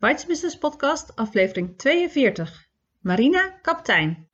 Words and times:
Bites 0.00 0.26
Business 0.26 0.58
Podcast, 0.58 1.16
aflevering 1.16 1.76
42. 1.76 2.66
Marina 3.00 3.58
Kaptein. 3.62 4.26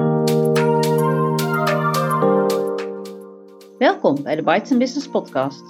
Welkom 3.79 4.23
bij 4.23 4.37
de 4.37 4.43
Bites 4.45 4.77
Business 4.77 5.09
Podcast. 5.09 5.63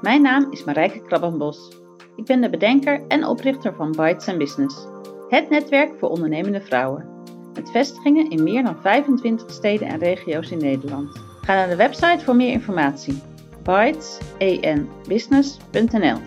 Mijn 0.00 0.22
naam 0.22 0.50
is 0.50 0.64
Marijke 0.64 1.02
Krabbenbos. 1.02 1.76
Ik 2.16 2.24
ben 2.24 2.40
de 2.40 2.50
bedenker 2.50 3.06
en 3.08 3.26
oprichter 3.26 3.74
van 3.74 3.90
Bites 3.90 4.36
Business, 4.36 4.86
het 5.28 5.50
netwerk 5.50 5.98
voor 5.98 6.08
ondernemende 6.08 6.60
vrouwen. 6.60 7.06
Met 7.54 7.70
vestigingen 7.70 8.30
in 8.30 8.42
meer 8.42 8.62
dan 8.62 8.80
25 8.80 9.50
steden 9.50 9.88
en 9.88 9.98
regio's 9.98 10.50
in 10.50 10.58
Nederland. 10.58 11.20
Ga 11.40 11.54
naar 11.54 11.68
de 11.68 11.76
website 11.76 12.24
voor 12.24 12.36
meer 12.36 12.52
informatie: 12.52 13.22
bitesbusiness.nl. 13.62 16.18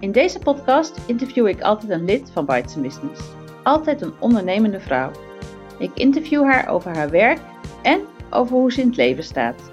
In 0.00 0.12
deze 0.12 0.38
podcast 0.38 1.00
interview 1.06 1.46
ik 1.46 1.60
altijd 1.60 1.90
een 1.90 2.04
lid 2.04 2.30
van 2.30 2.46
Bites 2.46 2.74
Business. 2.74 3.20
Altijd 3.62 4.02
een 4.02 4.20
ondernemende 4.20 4.80
vrouw. 4.80 5.10
Ik 5.78 5.90
interview 5.94 6.44
haar 6.44 6.68
over 6.68 6.96
haar 6.96 7.10
werk 7.10 7.40
en 7.82 8.00
over 8.30 8.56
hoe 8.56 8.72
ze 8.72 8.80
in 8.80 8.86
het 8.86 8.96
leven 8.96 9.24
staat. 9.24 9.72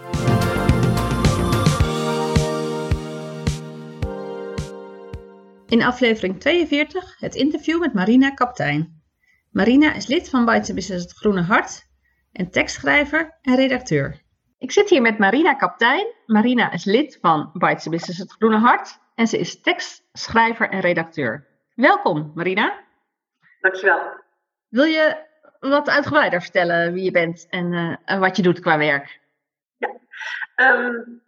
In 5.67 5.83
aflevering 5.83 6.39
42 6.39 7.19
het 7.19 7.35
interview 7.35 7.79
met 7.79 7.93
Marina 7.93 8.29
Kaptein. 8.29 9.01
Marina 9.49 9.93
is 9.93 10.07
lid 10.07 10.29
van 10.29 10.45
Bites 10.45 10.73
Business 10.73 11.03
Het 11.03 11.13
Groene 11.13 11.41
Hart 11.41 11.89
en 12.31 12.51
tekstschrijver 12.51 13.37
en 13.41 13.55
redacteur. 13.55 14.21
Ik 14.57 14.71
zit 14.71 14.89
hier 14.89 15.01
met 15.01 15.17
Marina 15.17 15.53
Kaptein. 15.53 16.05
Marina 16.25 16.71
is 16.71 16.83
lid 16.83 17.17
van 17.21 17.49
Bites 17.53 17.87
Business 17.87 18.19
Het 18.19 18.31
Groene 18.31 18.57
Hart 18.57 19.00
en 19.15 19.27
ze 19.27 19.37
is 19.37 19.61
tekstschrijver 19.61 20.69
en 20.69 20.79
redacteur. 20.79 21.47
Welkom, 21.75 22.31
Marina. 22.35 22.79
Dankjewel. 23.61 23.99
Wil 24.67 24.83
je 24.83 25.17
wat 25.59 25.89
uitgebreider 25.89 26.41
vertellen 26.41 26.93
wie 26.93 27.03
je 27.03 27.11
bent 27.11 27.47
en 27.49 27.97
uh, 28.05 28.19
wat 28.19 28.35
je 28.35 28.41
doet 28.41 28.59
qua 28.59 28.77
werk? 28.77 29.19
Ja. 29.77 29.89
Um, 30.55 31.21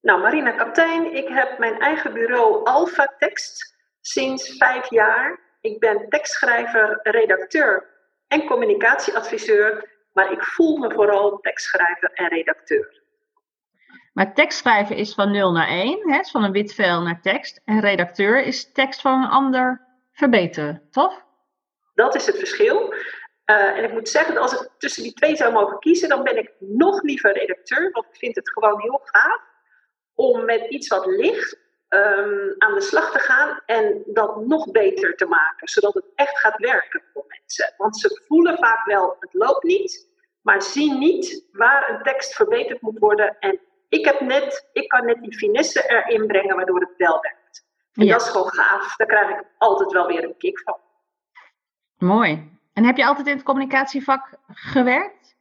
nou, 0.00 0.20
Marina 0.20 0.50
Kaptein, 0.50 1.14
ik 1.14 1.28
heb 1.28 1.58
mijn 1.58 1.80
eigen 1.80 2.12
bureau 2.12 2.64
Alpha 2.64 3.14
Tekst 3.18 3.76
sinds 4.00 4.56
vijf 4.56 4.90
jaar. 4.90 5.38
Ik 5.60 5.78
ben 5.80 6.08
tekstschrijver, 6.08 7.00
redacteur 7.02 7.86
en 8.28 8.46
communicatieadviseur, 8.46 9.88
maar 10.12 10.32
ik 10.32 10.42
voel 10.42 10.76
me 10.76 10.92
vooral 10.92 11.38
tekstschrijver 11.38 12.10
en 12.12 12.28
redacteur. 12.28 12.97
Maar 14.18 14.34
tekstschrijven 14.34 14.96
is 14.96 15.14
van 15.14 15.30
0 15.30 15.52
naar 15.52 15.68
1, 15.68 16.10
hè, 16.12 16.24
van 16.24 16.44
een 16.44 16.52
wit 16.52 16.74
vel 16.74 17.02
naar 17.02 17.20
tekst. 17.20 17.60
En 17.64 17.80
redacteur 17.80 18.42
is 18.42 18.72
tekst 18.72 19.00
van 19.00 19.22
een 19.22 19.28
ander 19.28 19.86
verbeteren, 20.12 20.82
toch? 20.90 21.22
Dat 21.94 22.14
is 22.14 22.26
het 22.26 22.38
verschil. 22.38 22.94
Uh, 23.50 23.76
en 23.76 23.84
ik 23.84 23.92
moet 23.92 24.08
zeggen 24.08 24.36
als 24.36 24.52
ik 24.52 24.68
tussen 24.78 25.02
die 25.02 25.12
twee 25.12 25.36
zou 25.36 25.52
mogen 25.52 25.78
kiezen, 25.78 26.08
dan 26.08 26.22
ben 26.22 26.38
ik 26.38 26.52
nog 26.58 27.02
liever 27.02 27.32
redacteur, 27.32 27.90
want 27.92 28.06
ik 28.06 28.16
vind 28.16 28.36
het 28.36 28.50
gewoon 28.50 28.80
heel 28.80 29.00
gaaf 29.02 29.40
om 30.14 30.44
met 30.44 30.66
iets 30.68 30.88
wat 30.88 31.06
ligt 31.06 31.58
um, 31.88 32.54
aan 32.58 32.74
de 32.74 32.80
slag 32.80 33.12
te 33.12 33.18
gaan 33.18 33.60
en 33.66 34.02
dat 34.06 34.46
nog 34.46 34.70
beter 34.70 35.16
te 35.16 35.26
maken, 35.26 35.68
zodat 35.68 35.94
het 35.94 36.06
echt 36.14 36.38
gaat 36.38 36.58
werken 36.58 37.02
voor 37.12 37.24
mensen. 37.28 37.74
Want 37.76 37.98
ze 37.98 38.22
voelen 38.26 38.58
vaak 38.58 38.84
wel, 38.84 39.16
het 39.20 39.34
loopt 39.34 39.64
niet, 39.64 40.08
maar 40.40 40.62
zien 40.62 40.98
niet 40.98 41.44
waar 41.52 41.90
een 41.90 42.02
tekst 42.02 42.34
verbeterd 42.34 42.80
moet 42.80 42.98
worden. 42.98 43.36
En 43.38 43.60
ik, 43.88 44.04
heb 44.04 44.20
net, 44.20 44.68
ik 44.72 44.88
kan 44.88 45.06
net 45.06 45.22
die 45.22 45.36
finesse 45.36 45.88
erin 45.88 46.26
brengen, 46.26 46.56
waardoor 46.56 46.80
het 46.80 46.96
wel 46.96 47.20
werkt. 47.20 47.66
En 47.92 48.06
dat 48.06 48.22
is 48.22 48.28
gewoon 48.28 48.52
gaaf. 48.52 48.96
Daar 48.96 49.06
krijg 49.06 49.28
ik 49.30 49.44
altijd 49.58 49.92
wel 49.92 50.06
weer 50.06 50.24
een 50.24 50.36
kick 50.36 50.60
van. 50.60 50.76
Mooi. 51.98 52.58
En 52.72 52.84
heb 52.84 52.96
je 52.96 53.06
altijd 53.06 53.26
in 53.26 53.34
het 53.34 53.44
communicatievak 53.44 54.38
gewerkt? 54.48 55.36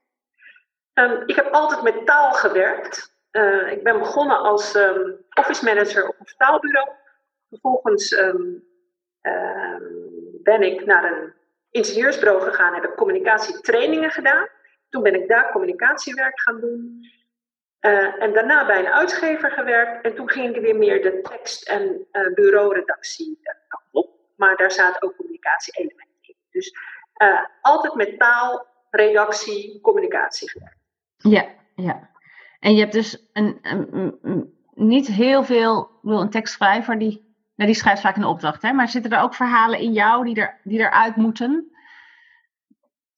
Um, 0.94 1.24
ik 1.26 1.36
heb 1.36 1.48
altijd 1.52 1.82
met 1.82 2.06
taal 2.06 2.34
gewerkt. 2.34 3.16
Uh, 3.32 3.72
ik 3.72 3.84
ben 3.84 4.00
begonnen 4.00 4.40
als 4.40 4.76
um, 4.76 5.26
office 5.34 5.66
manager 5.66 6.08
op 6.08 6.16
een 6.20 6.26
vertaalbureau. 6.26 6.90
Vervolgens 7.50 8.12
um, 8.12 8.64
ben 10.44 10.62
ik 10.62 10.86
naar 10.86 11.12
een 11.12 11.34
ingenieursbureau 11.70 12.42
gegaan 12.42 12.74
en 12.74 12.82
heb 12.82 12.90
ik 12.92 12.98
communicatietrainingen 12.98 14.12
gedaan. 14.12 14.48
Toen 14.90 15.04
ben 15.04 15.22
ik 15.22 15.28
daar 15.28 15.52
communicatiewerk 15.52 16.40
gaan 16.40 16.60
doen. 16.60 17.06
Uh, 17.82 18.22
en 18.24 18.34
daarna 18.34 18.66
bij 18.66 18.80
een 18.80 18.92
uitgever 18.92 19.52
gewerkt. 19.52 20.06
En 20.06 20.16
toen 20.16 20.30
ging 20.30 20.56
ik 20.56 20.62
weer 20.62 20.76
meer 20.76 21.02
de 21.02 21.22
tekst- 21.22 21.70
en 21.70 22.08
uh, 22.12 22.34
bureauredactie 22.34 23.40
kant 23.68 23.84
op. 23.92 24.10
Maar 24.36 24.56
daar 24.56 24.72
zaten 24.72 25.02
ook 25.02 25.16
communicatie-elementen 25.16 26.18
in. 26.22 26.36
Dus 26.52 26.72
uh, 27.18 27.40
altijd 27.62 27.94
met 27.94 28.20
taal, 28.20 28.66
redactie, 28.90 29.82
communicatie 29.82 30.50
gewerkt. 30.50 30.78
Ja, 31.18 31.46
ja. 31.76 32.10
En 32.60 32.74
je 32.74 32.80
hebt 32.80 32.94
dus 32.94 33.30
een, 33.34 33.60
een, 33.62 34.18
een 34.22 34.58
niet 34.74 35.08
heel 35.08 35.44
veel, 35.44 35.90
wil 36.02 36.22
een 36.22 36.30
tekstschrijver 36.30 37.00
die, 37.00 37.36
nou 37.56 37.70
die 37.70 37.80
schrijft 37.80 38.02
vaak 38.02 38.16
een 38.16 38.24
opdracht, 38.24 38.62
hè? 38.62 38.74
maar 38.74 38.88
zitten 38.88 39.12
er 39.12 39.22
ook 39.22 39.34
verhalen 39.34 39.80
in 39.80 39.94
jou 39.94 40.26
die, 40.26 40.36
er, 40.36 40.60
die 40.64 40.80
eruit 40.80 41.16
moeten? 41.16 41.72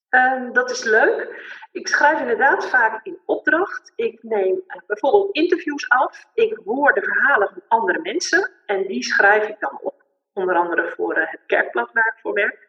Um, 0.09 0.53
dat 0.53 0.72
is 0.72 0.84
leuk. 0.84 1.28
Ik 1.72 1.88
schrijf 1.88 2.19
inderdaad 2.19 2.69
vaak 2.69 3.06
in 3.06 3.19
opdracht. 3.25 3.91
Ik 3.96 4.24
neem 4.24 4.63
uh, 4.68 4.81
bijvoorbeeld 4.88 5.35
interviews 5.35 5.90
af. 5.90 6.25
Ik 6.34 6.59
hoor 6.66 6.94
de 6.94 7.02
verhalen 7.02 7.50
van 7.53 7.62
andere 7.68 8.00
mensen 8.02 8.52
en 8.66 8.88
die 8.88 9.03
schrijf 9.03 9.47
ik 9.47 9.59
dan 9.59 9.80
op. 9.81 10.03
Onder 10.34 10.56
andere 10.56 10.94
voor 10.96 11.18
uh, 11.18 11.24
het 11.25 11.41
kerkblad 11.46 11.91
waar 11.94 12.13
ik 12.16 12.22
voor 12.22 12.34
werk. 12.34 12.68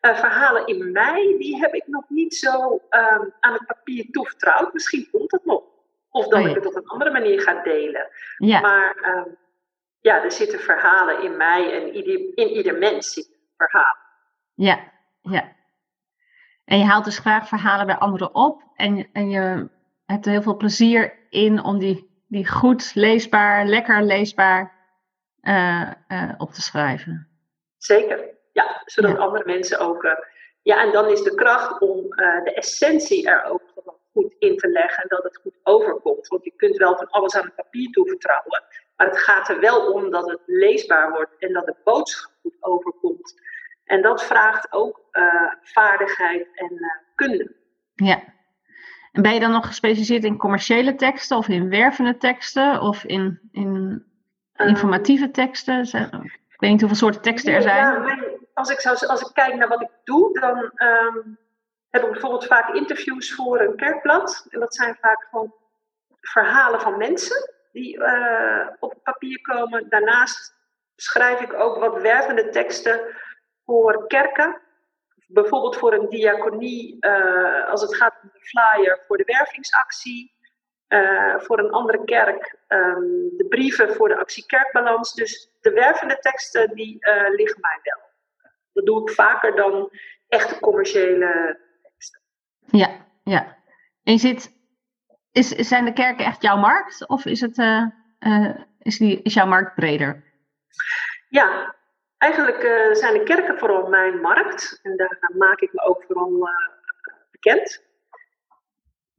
Uh, 0.00 0.16
verhalen 0.16 0.66
in 0.66 0.92
mij, 0.92 1.34
die 1.38 1.60
heb 1.60 1.74
ik 1.74 1.86
nog 1.86 2.04
niet 2.08 2.34
zo 2.34 2.72
um, 2.72 3.32
aan 3.40 3.52
het 3.52 3.66
papier 3.66 4.10
toevertrouwd. 4.10 4.72
Misschien 4.72 5.08
komt 5.10 5.30
dat 5.30 5.44
nog. 5.44 5.62
Of 6.10 6.28
dat 6.28 6.38
oh, 6.38 6.44
ja. 6.44 6.48
ik 6.48 6.54
het 6.54 6.66
op 6.66 6.76
een 6.76 6.86
andere 6.86 7.10
manier 7.10 7.40
ga 7.40 7.62
delen. 7.62 8.08
Ja. 8.36 8.60
Maar 8.60 8.96
um, 9.16 9.36
ja, 10.00 10.22
er 10.22 10.32
zitten 10.32 10.60
verhalen 10.60 11.22
in 11.22 11.36
mij 11.36 11.72
en 11.72 11.94
in 12.34 12.48
ieder 12.48 12.78
mens 12.78 13.12
zitten 13.12 13.34
verhalen. 13.56 14.02
Ja, 14.54 14.92
ja. 15.22 15.52
En 16.64 16.78
je 16.78 16.84
haalt 16.84 17.04
dus 17.04 17.18
graag 17.18 17.48
verhalen 17.48 17.86
bij 17.86 17.96
anderen 17.96 18.34
op. 18.34 18.62
En, 18.74 19.08
en 19.12 19.30
je 19.30 19.68
hebt 20.06 20.26
er 20.26 20.32
heel 20.32 20.42
veel 20.42 20.56
plezier 20.56 21.18
in 21.30 21.64
om 21.64 21.78
die, 21.78 22.24
die 22.28 22.48
goed 22.48 22.94
leesbaar, 22.94 23.66
lekker 23.66 24.02
leesbaar 24.02 24.80
uh, 25.42 25.90
uh, 26.08 26.32
op 26.38 26.52
te 26.52 26.62
schrijven. 26.62 27.28
Zeker, 27.78 28.30
ja. 28.52 28.82
Zodat 28.84 29.10
ja. 29.10 29.16
andere 29.16 29.44
mensen 29.44 29.78
ook. 29.78 30.04
Uh, 30.04 30.12
ja, 30.62 30.82
en 30.82 30.92
dan 30.92 31.08
is 31.08 31.22
de 31.22 31.34
kracht 31.34 31.80
om 31.80 32.08
de 32.44 32.52
essentie 32.54 33.28
er 33.28 33.44
ook 33.44 33.62
goed 34.12 34.34
in 34.38 34.56
te 34.56 34.68
leggen 34.68 35.02
en 35.02 35.08
dat 35.08 35.22
het 35.22 35.36
goed 35.36 35.58
overkomt. 35.62 36.26
Want 36.26 36.44
je 36.44 36.52
kunt 36.56 36.76
wel 36.76 36.96
van 36.96 37.10
alles 37.10 37.34
aan 37.34 37.44
het 37.44 37.54
papier 37.54 37.90
toevertrouwen, 37.90 38.62
maar 38.96 39.06
het 39.06 39.18
gaat 39.18 39.48
er 39.48 39.60
wel 39.60 39.92
om 39.92 40.10
dat 40.10 40.30
het 40.30 40.40
leesbaar 40.46 41.10
wordt 41.10 41.38
en 41.38 41.52
dat 41.52 41.66
de 41.66 41.76
boodschap 41.84 42.32
goed 42.42 42.56
overkomt. 42.60 43.34
En 43.84 44.02
dat 44.02 44.24
vraagt 44.24 44.72
ook 44.72 45.00
uh, 45.12 45.52
vaardigheid 45.62 46.46
en 46.54 46.72
uh, 46.72 46.86
kunde. 47.14 47.54
Ja. 47.94 48.22
En 49.12 49.22
ben 49.22 49.34
je 49.34 49.40
dan 49.40 49.50
nog 49.50 49.66
gespecialiseerd 49.66 50.24
in 50.24 50.36
commerciële 50.36 50.94
teksten 50.94 51.36
of 51.36 51.48
in 51.48 51.68
wervende 51.68 52.16
teksten 52.16 52.80
of 52.80 53.04
in, 53.04 53.48
in 53.52 54.04
informatieve 54.56 55.30
teksten? 55.30 55.80
Ik 55.82 56.60
weet 56.60 56.70
niet 56.70 56.80
hoeveel 56.80 56.98
soorten 56.98 57.22
teksten 57.22 57.54
er 57.54 57.62
zijn. 57.62 57.84
Ja, 57.84 58.18
als, 58.54 58.70
ik 58.70 58.80
zou, 58.80 59.06
als 59.06 59.20
ik 59.20 59.30
kijk 59.32 59.54
naar 59.54 59.68
wat 59.68 59.80
ik 59.80 59.90
doe, 60.04 60.40
dan 60.40 60.58
um, 60.58 61.38
heb 61.90 62.02
ik 62.02 62.10
bijvoorbeeld 62.10 62.46
vaak 62.46 62.74
interviews 62.74 63.34
voor 63.34 63.60
een 63.60 63.76
kerkblad. 63.76 64.46
En 64.48 64.60
dat 64.60 64.74
zijn 64.74 64.96
vaak 65.00 65.26
gewoon 65.30 65.54
verhalen 66.20 66.80
van 66.80 66.96
mensen 66.96 67.50
die 67.72 67.98
uh, 67.98 68.66
op 68.78 68.94
papier 69.02 69.40
komen. 69.40 69.88
Daarnaast 69.88 70.54
schrijf 70.96 71.40
ik 71.40 71.52
ook 71.52 71.78
wat 71.78 72.00
wervende 72.00 72.48
teksten 72.48 73.00
voor 73.72 74.06
kerken. 74.06 74.60
Bijvoorbeeld 75.26 75.76
voor 75.76 75.92
een 75.92 76.08
diaconie, 76.08 76.96
uh, 77.00 77.68
als 77.68 77.80
het 77.80 77.96
gaat 77.96 78.18
om 78.22 78.30
de 78.32 78.40
flyer 78.40 79.04
voor 79.06 79.16
de 79.16 79.24
wervingsactie. 79.24 80.32
Uh, 80.88 81.38
voor 81.38 81.58
een 81.58 81.70
andere 81.70 82.04
kerk 82.04 82.58
um, 82.68 83.36
de 83.36 83.46
brieven 83.48 83.94
voor 83.94 84.08
de 84.08 84.16
actie 84.16 84.46
Kerkbalans. 84.46 85.14
Dus 85.14 85.50
de 85.60 85.70
wervende 85.70 86.18
teksten, 86.18 86.74
die 86.74 86.98
liggen 87.36 87.60
mij 87.60 87.78
wel. 87.82 88.00
Dat 88.72 88.86
doe 88.86 89.00
ik 89.02 89.14
vaker 89.14 89.56
dan 89.56 89.90
echte 90.28 90.60
commerciële 90.60 91.60
ja, 92.70 93.06
ja. 93.24 93.56
En 94.02 94.12
je 94.12 94.18
zit, 94.18 94.52
is, 95.32 95.48
zijn 95.48 95.84
de 95.84 95.92
kerken 95.92 96.24
echt 96.24 96.42
jouw 96.42 96.56
markt 96.56 97.08
of 97.08 97.24
is, 97.24 97.40
het, 97.40 97.58
is, 98.78 98.98
die, 98.98 99.22
is 99.22 99.34
jouw 99.34 99.46
markt 99.46 99.74
breder? 99.74 100.24
Ja, 101.28 101.74
eigenlijk 102.22 102.62
uh, 102.62 102.94
zijn 102.94 103.12
de 103.12 103.22
kerken 103.22 103.58
vooral 103.58 103.86
mijn 103.86 104.20
markt 104.20 104.80
en 104.82 104.96
daar 104.96 105.30
maak 105.36 105.60
ik 105.60 105.72
me 105.72 105.82
ook 105.82 106.04
vooral 106.06 106.48
bekend. 107.30 107.84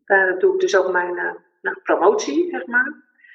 Daar 0.05 0.39
doe 0.39 0.53
ik 0.53 0.59
dus 0.59 0.75
ook 0.75 0.91
mijn 0.91 1.15
nou, 1.61 1.79
promotie, 1.83 2.49
zeg 2.49 2.65
maar, 2.65 2.93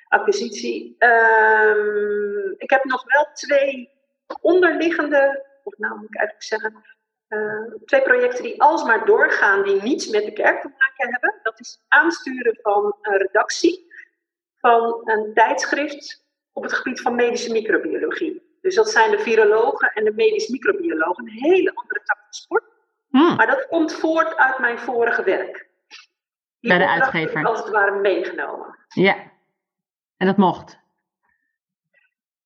acquisitie. 0.09 0.97
Um, 0.99 2.55
ik 2.56 2.70
heb 2.70 2.85
nog 2.85 3.05
wel 3.05 3.29
twee 3.32 3.91
onderliggende 4.41 5.47
of 5.65 5.79
nou 5.79 5.99
moet 5.99 6.09
ik 6.09 6.17
eigenlijk 6.17 6.43
zeggen, 6.44 6.85
twee 7.85 8.03
projecten 8.03 8.43
die 8.43 8.62
alsmaar 8.62 9.06
doorgaan, 9.06 9.62
die 9.62 9.82
niets 9.82 10.09
met 10.09 10.25
de 10.25 10.32
kerk 10.32 10.61
te 10.61 10.69
maken 10.69 11.12
hebben. 11.12 11.35
Dat 11.43 11.61
is 11.61 11.85
aansturen 11.88 12.59
van 12.62 12.97
een 13.03 13.17
redactie 13.17 13.93
van 14.61 15.00
een 15.05 15.35
tijdschrift 15.35 16.25
op 16.53 16.62
het 16.62 16.73
gebied 16.73 17.00
van 17.00 17.15
medische 17.15 17.53
microbiologie. 17.53 18.48
Dus 18.69 18.76
dat 18.76 18.91
zijn 18.91 19.11
de 19.11 19.19
virologen 19.19 19.93
en 19.93 20.05
de 20.05 20.12
medisch 20.12 20.49
microbiologen, 20.49 21.25
een 21.25 21.32
hele 21.32 21.75
andere 21.75 22.00
tak 22.05 22.19
van 22.19 22.32
sport. 22.32 22.65
Hmm. 23.11 23.37
Maar 23.37 23.47
dat 23.47 23.67
komt 23.69 23.93
voort 23.93 24.37
uit 24.37 24.59
mijn 24.59 24.79
vorige 24.79 25.23
werk. 25.23 25.69
Die 26.61 26.70
Bij 26.70 26.79
de 26.79 26.88
uitgever. 26.88 27.44
als 27.44 27.59
het 27.59 27.69
ware 27.69 28.00
meegenomen. 28.00 28.79
Ja, 28.88 29.17
en 30.17 30.26
dat 30.26 30.37
mocht? 30.37 30.79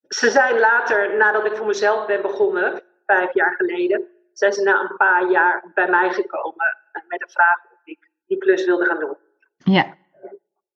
Ze 0.09 0.31
zijn 0.31 0.59
later, 0.59 1.17
nadat 1.17 1.47
ik 1.47 1.57
voor 1.57 1.67
mezelf 1.67 2.07
ben 2.07 2.23
begonnen, 2.23 2.83
vijf 3.07 3.35
jaar 3.35 3.55
geleden, 3.55 4.07
zijn 4.33 4.53
ze 4.53 4.63
na 4.63 4.81
een 4.81 4.97
paar 4.97 5.31
jaar 5.31 5.71
bij 5.75 5.89
mij 5.89 6.13
gekomen 6.13 6.77
met 7.09 7.23
een 7.23 7.31
vraag 7.31 7.65
of 7.73 7.81
ik 7.85 8.11
die 8.27 8.39
klus 8.39 8.65
wilde 8.65 8.85
gaan 8.85 8.99
doen. 8.99 9.17
Ja. 9.57 9.97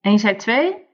En 0.00 0.12
je 0.12 0.18
zei 0.18 0.36
twee? 0.36 0.88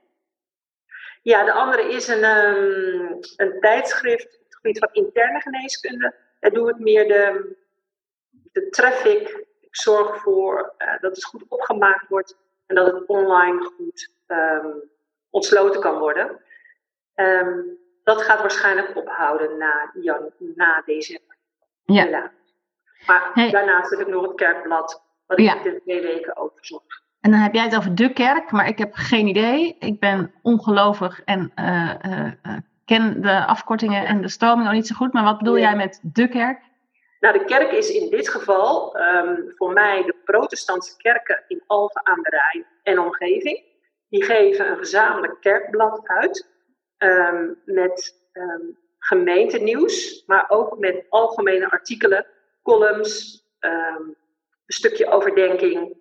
Ja, 1.21 1.43
de 1.43 1.51
andere 1.51 1.89
is 1.89 2.07
een, 2.07 2.23
um, 2.23 3.19
een 3.35 3.59
tijdschrift 3.59 4.42
gebied 4.63 4.79
van 4.79 5.03
interne 5.03 5.41
geneeskunde. 5.41 6.15
Daar 6.39 6.51
doe 6.51 6.69
ik 6.69 6.77
meer 6.77 7.07
de, 7.07 7.55
de 8.51 8.69
traffic. 8.69 9.45
Ik 9.59 9.75
zorg 9.75 10.09
ervoor 10.09 10.73
uh, 10.77 10.87
dat 10.99 11.15
het 11.15 11.25
goed 11.25 11.43
opgemaakt 11.47 12.07
wordt 12.09 12.37
en 12.65 12.75
dat 12.75 12.93
het 12.93 13.05
online 13.05 13.63
goed 13.63 14.09
um, 14.27 14.89
ontsloten 15.29 15.81
kan 15.81 15.99
worden. 15.99 16.39
Um, 17.15 17.77
dat 18.03 18.21
gaat 18.21 18.39
waarschijnlijk 18.39 18.95
ophouden 18.95 19.57
na, 19.57 19.91
jan, 20.01 20.31
na 20.37 20.81
december. 20.85 21.35
Ja. 21.83 22.31
Maar 23.05 23.31
daarnaast 23.51 23.89
heb 23.89 23.99
ik 23.99 24.07
nog 24.07 24.27
het 24.27 24.35
kerkblad, 24.35 25.03
wat 25.25 25.39
ik 25.39 25.63
de 25.63 25.81
twee 25.83 26.01
weken 26.01 26.37
ook 26.37 26.51
verzorg. 26.55 27.01
En 27.19 27.31
dan 27.31 27.39
heb 27.39 27.53
jij 27.53 27.63
het 27.63 27.75
over 27.75 27.95
de 27.95 28.13
kerk, 28.13 28.51
maar 28.51 28.67
ik 28.67 28.77
heb 28.77 28.93
geen 28.93 29.27
idee. 29.27 29.75
Ik 29.79 29.99
ben 29.99 30.33
ongelovig 30.41 31.21
en 31.23 31.51
uh, 31.55 31.93
uh, 32.05 32.57
ken 32.85 33.21
de 33.21 33.45
afkortingen 33.45 34.05
en 34.05 34.21
de 34.21 34.29
stroming 34.29 34.67
al 34.67 34.73
niet 34.73 34.87
zo 34.87 34.95
goed. 34.95 35.13
Maar 35.13 35.23
wat 35.23 35.37
bedoel 35.37 35.57
jij 35.57 35.75
met 35.75 35.99
de 36.01 36.27
kerk? 36.27 36.61
Nou, 37.19 37.37
de 37.37 37.45
kerk 37.45 37.71
is 37.71 37.89
in 37.89 38.09
dit 38.09 38.29
geval 38.29 38.97
um, 38.99 39.53
voor 39.55 39.73
mij 39.73 40.03
de 40.05 40.15
protestantse 40.23 40.97
kerken 40.97 41.43
in 41.47 41.63
Alphen 41.67 42.05
aan 42.07 42.21
de 42.21 42.29
Rijn 42.29 42.65
en 42.83 42.99
omgeving. 42.99 43.63
Die 44.09 44.23
geven 44.23 44.71
een 44.71 44.77
gezamenlijk 44.77 45.41
kerkblad 45.41 46.01
uit 46.03 46.47
um, 46.97 47.61
met 47.65 48.21
um, 48.33 48.77
gemeentenieuws, 48.99 50.23
maar 50.25 50.45
ook 50.47 50.77
met 50.77 51.05
algemene 51.09 51.71
artikelen, 51.71 52.25
columns, 52.63 53.43
een 53.59 54.15
stukje 54.65 55.11
overdenking, 55.11 55.95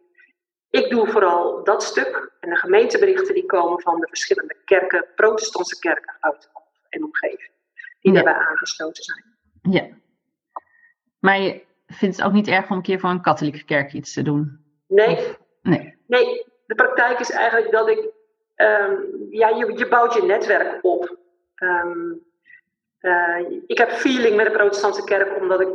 ik 0.72 0.90
doe 0.90 1.08
vooral 1.08 1.64
dat 1.64 1.82
stuk 1.82 2.32
en 2.40 2.50
de 2.50 2.56
gemeenteberichten 2.56 3.34
die 3.34 3.46
komen 3.46 3.80
van 3.80 4.00
de 4.00 4.06
verschillende 4.06 4.56
kerken, 4.64 5.06
protestantse 5.14 5.78
kerken 5.78 6.16
uit 6.20 6.50
en 6.92 7.04
omgeving, 7.04 7.50
die 8.00 8.12
daarbij 8.12 8.34
aangesloten 8.34 9.04
zijn. 9.04 9.24
Ja. 9.62 9.88
Maar 11.18 11.40
je 11.40 11.62
vindt 11.86 12.16
het 12.16 12.26
ook 12.26 12.32
niet 12.32 12.48
erg 12.48 12.70
om 12.70 12.76
een 12.76 12.82
keer 12.82 13.00
voor 13.00 13.10
een 13.10 13.22
katholieke 13.22 13.64
kerk 13.64 13.92
iets 13.92 14.12
te 14.12 14.22
doen? 14.22 14.64
Nee. 14.86 15.36
nee. 15.62 16.00
Nee, 16.06 16.46
de 16.66 16.74
praktijk 16.74 17.18
is 17.18 17.30
eigenlijk 17.30 17.72
dat 17.72 17.88
ik, 17.88 17.98
um, 18.56 19.26
ja, 19.30 19.48
je, 19.48 19.72
je 19.76 19.88
bouwt 19.88 20.14
je 20.14 20.22
netwerk 20.22 20.84
op. 20.84 21.18
Um, 21.62 22.20
uh, 23.00 23.50
ik 23.66 23.78
heb 23.78 23.90
feeling 23.90 24.36
met 24.36 24.46
de 24.46 24.52
protestantse 24.52 25.04
kerk 25.04 25.40
omdat 25.40 25.60
ik 25.60 25.68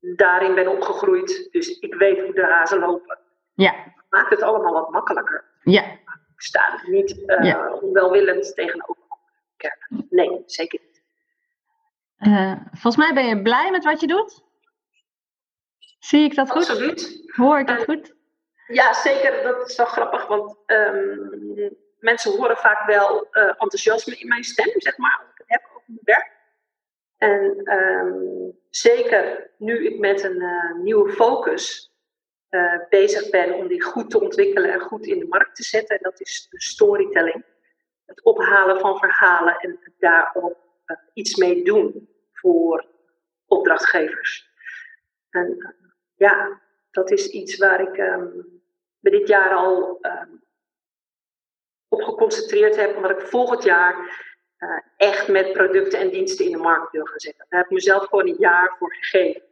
daarin 0.00 0.54
ben 0.54 0.68
opgegroeid. 0.68 1.48
Dus 1.50 1.78
ik 1.78 1.94
weet 1.94 2.20
hoe 2.20 2.34
de 2.34 2.44
hazen 2.44 2.78
lopen. 2.78 3.18
Ja 3.54 3.94
maakt 4.16 4.30
het 4.30 4.42
allemaal 4.42 4.72
wat 4.72 4.90
makkelijker. 4.90 5.44
Ja. 5.62 5.82
Ik 5.82 6.42
sta 6.42 6.80
niet 6.86 7.22
uh, 7.26 7.82
onwelwillend 7.82 8.54
tegenover 8.54 9.02
Nee, 10.10 10.42
zeker 10.46 10.80
niet. 10.86 11.02
Uh, 12.18 12.56
volgens 12.70 12.96
mij 12.96 13.14
ben 13.14 13.26
je 13.26 13.42
blij 13.42 13.70
met 13.70 13.84
wat 13.84 14.00
je 14.00 14.06
doet. 14.06 14.44
Zie 15.98 16.24
ik 16.24 16.34
dat 16.34 16.50
goed? 16.50 16.68
Absoluut. 16.68 17.22
Hoor 17.26 17.58
ik 17.58 17.66
dat 17.66 17.84
goed? 17.84 18.14
Ja, 18.66 18.92
zeker. 18.92 19.42
Dat 19.42 19.70
is 19.70 19.76
wel 19.76 19.86
grappig, 19.86 20.26
want 20.26 20.56
um, 20.66 21.76
mensen 21.98 22.36
horen 22.36 22.56
vaak 22.56 22.86
wel 22.86 23.28
uh, 23.30 23.42
enthousiasme 23.42 24.16
in 24.16 24.28
mijn 24.28 24.44
stem, 24.44 24.70
zeg 24.76 24.98
maar, 24.98 25.16
als 25.20 25.30
ik 25.30 25.38
het 25.38 25.48
heb 25.48 25.62
over 25.74 25.84
mijn 25.86 26.00
werk. 26.02 26.34
En 27.16 27.72
um, 27.74 28.58
zeker 28.70 29.50
nu 29.58 29.86
ik 29.86 29.98
met 29.98 30.22
een 30.22 30.42
uh, 30.42 30.74
nieuwe 30.74 31.12
focus 31.12 31.94
uh, 32.50 32.78
bezig 32.88 33.30
ben 33.30 33.54
om 33.54 33.68
die 33.68 33.82
goed 33.82 34.10
te 34.10 34.20
ontwikkelen 34.20 34.72
en 34.72 34.80
goed 34.80 35.06
in 35.06 35.18
de 35.18 35.26
markt 35.26 35.56
te 35.56 35.62
zetten. 35.62 35.96
En 35.96 36.02
dat 36.02 36.20
is 36.20 36.46
de 36.50 36.60
storytelling. 36.60 37.44
Het 38.06 38.24
ophalen 38.24 38.80
van 38.80 38.98
verhalen 38.98 39.56
en 39.58 39.78
daarop 39.98 40.58
uh, 40.86 40.96
iets 41.12 41.36
mee 41.36 41.64
doen 41.64 42.08
voor 42.32 42.86
opdrachtgevers. 43.46 44.50
En 45.30 45.54
uh, 45.58 45.68
ja, 46.14 46.60
dat 46.90 47.10
is 47.10 47.28
iets 47.28 47.56
waar 47.56 47.80
ik 47.80 47.96
um, 47.98 48.60
me 48.98 49.10
dit 49.10 49.28
jaar 49.28 49.54
al 49.54 49.98
um, 50.02 50.44
op 51.88 52.02
geconcentreerd 52.02 52.76
heb, 52.76 52.96
omdat 52.96 53.10
ik 53.10 53.20
volgend 53.20 53.62
jaar 53.62 54.24
echt 54.96 55.28
met 55.28 55.52
producten 55.52 55.98
en 56.00 56.10
diensten 56.10 56.44
in 56.44 56.52
de 56.52 56.58
markt 56.58 56.92
wil 56.92 57.04
gaan 57.04 57.20
zetten. 57.20 57.46
Daar 57.48 57.58
heb 57.60 57.68
ik 57.68 57.74
mezelf 57.74 58.04
gewoon 58.04 58.26
een 58.28 58.36
jaar 58.38 58.74
voor 58.78 58.94
gegeven. 58.94 59.42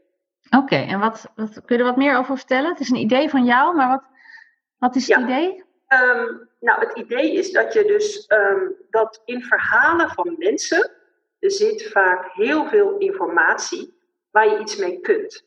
Oké, 0.51 0.77
en 0.77 0.99
wat, 0.99 1.33
wat, 1.35 1.65
kun 1.65 1.77
je 1.77 1.83
er 1.83 1.89
wat 1.89 1.97
meer 1.97 2.17
over 2.17 2.37
vertellen? 2.37 2.71
Het 2.71 2.81
is 2.81 2.91
een 2.91 2.97
idee 2.97 3.29
van 3.29 3.45
jou, 3.45 3.77
maar 3.77 3.89
wat, 3.89 4.05
wat 4.79 4.97
is 4.97 5.09
het 5.09 5.21
idee? 5.21 5.65
Um, 5.89 6.49
nou, 6.65 6.81
het 6.81 6.97
idee 6.99 7.33
is 7.33 7.53
dat 7.53 7.73
je 7.73 7.85
dus 7.85 8.31
um, 8.31 8.77
dat 8.91 9.23
in 9.25 9.43
verhalen 9.43 10.09
van 10.09 10.35
mensen 10.39 10.91
zit 11.39 11.91
vaak 11.91 12.33
heel 12.33 12.67
veel 12.67 12.99
informatie 12.99 13.99
waar 14.31 14.49
je 14.49 14.59
iets 14.59 14.77
mee 14.77 15.01
kunt. 15.01 15.47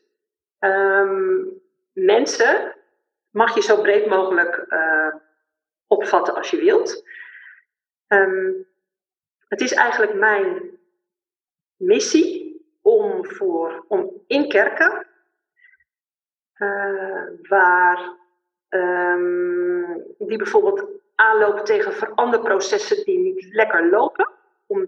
Um, 0.58 1.62
mensen 1.92 2.76
mag 3.30 3.54
je 3.54 3.62
zo 3.62 3.80
breed 3.80 4.06
mogelijk 4.06 4.64
uh, 4.68 5.14
opvatten 5.86 6.34
als 6.34 6.50
je 6.50 6.56
wilt. 6.56 7.04
het 9.48 9.60
is 9.60 9.72
eigenlijk 9.72 10.14
mijn 10.14 10.78
missie 11.76 12.62
om, 12.82 13.26
voor, 13.26 13.84
om 13.88 14.22
in 14.26 14.48
kerken, 14.48 15.06
uh, 16.58 17.22
waar 17.48 18.16
die 20.18 20.36
bijvoorbeeld 20.36 20.97
aanlopen 21.18 21.64
tegen 21.64 21.92
veranderprocessen 21.92 23.04
die 23.04 23.18
niet 23.18 23.46
lekker 23.54 23.88
lopen, 23.88 24.28
om 24.66 24.86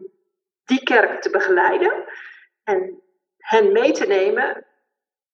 die 0.65 0.83
kerk 0.83 1.23
te 1.23 1.31
begeleiden 1.31 2.05
en 2.65 3.03
hen 3.37 3.73
mee 3.73 3.93
te 3.93 4.07
nemen 4.07 4.67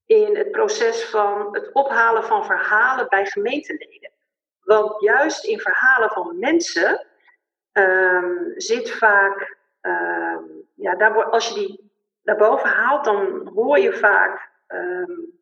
in 0.07 0.37
het 0.37 0.51
proces 0.51 1.05
van 1.05 1.55
het 1.55 1.73
ophalen 1.73 2.25
van 2.25 2.45
verhalen 2.45 3.09
bij 3.09 3.27
gemeenteleden. 3.27 4.13
Want 4.61 5.01
juist 5.01 5.45
in 5.45 5.61
verhalen 5.61 6.11
van 6.11 6.39
mensen 6.39 7.07
um, 7.73 8.53
zit 8.57 8.91
vaak, 8.91 9.57
um, 9.81 10.69
ja, 10.75 10.95
daar, 10.95 11.25
als 11.25 11.49
je 11.49 11.55
die 11.55 11.91
daarboven 12.23 12.69
haalt, 12.69 13.05
dan 13.05 13.51
hoor 13.55 13.79
je 13.79 13.93
vaak 13.93 14.51
um, 14.69 15.35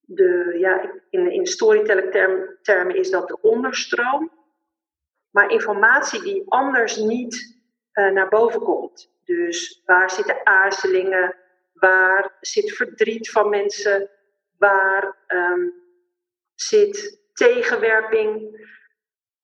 de, 0.00 0.56
ja, 0.58 0.90
in, 1.10 1.32
in 1.32 1.46
storytelling 1.46 2.10
term, 2.10 2.56
termen 2.62 2.96
is 2.96 3.10
dat 3.10 3.28
de 3.28 3.40
onderstroom, 3.40 4.30
maar 5.34 5.50
informatie 5.50 6.22
die 6.22 6.42
anders 6.48 6.96
niet 6.96 7.60
uh, 7.92 8.10
naar 8.10 8.28
boven 8.28 8.60
komt. 8.60 9.10
Dus 9.24 9.82
waar 9.86 10.10
zitten 10.10 10.46
aarzelingen, 10.46 11.36
waar 11.72 12.36
zit 12.40 12.72
verdriet 12.72 13.30
van 13.30 13.48
mensen, 13.48 14.10
waar 14.58 15.16
um, 15.28 15.72
zit 16.54 17.20
tegenwerping. 17.32 18.62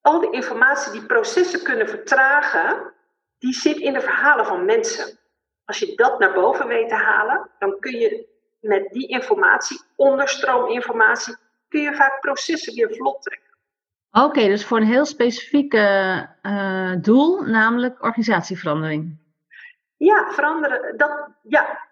Al 0.01 0.19
die 0.19 0.31
informatie 0.31 0.91
die 0.91 1.05
processen 1.05 1.63
kunnen 1.63 1.89
vertragen, 1.89 2.93
die 3.37 3.53
zit 3.53 3.77
in 3.77 3.93
de 3.93 4.01
verhalen 4.01 4.45
van 4.45 4.65
mensen. 4.65 5.19
Als 5.65 5.79
je 5.79 5.95
dat 5.95 6.19
naar 6.19 6.33
boven 6.33 6.67
weet 6.67 6.89
te 6.89 6.95
halen, 6.95 7.49
dan 7.59 7.79
kun 7.79 7.99
je 7.99 8.27
met 8.59 8.89
die 8.91 9.07
informatie, 9.07 9.81
onderstroominformatie, 9.95 11.35
kun 11.67 11.81
je 11.81 11.95
vaak 11.95 12.19
processen 12.19 12.73
weer 12.73 12.95
vlot 12.95 13.21
trekken. 13.21 13.50
Oké, 14.11 14.47
dus 14.47 14.65
voor 14.65 14.77
een 14.77 14.83
heel 14.83 15.05
specifiek 15.05 15.73
uh, 15.73 16.93
doel, 17.01 17.41
namelijk 17.41 18.03
organisatieverandering. 18.03 19.17
Ja, 19.97 20.31
veranderen. 20.31 20.97
Dat, 20.97 21.27
ja, 21.41 21.87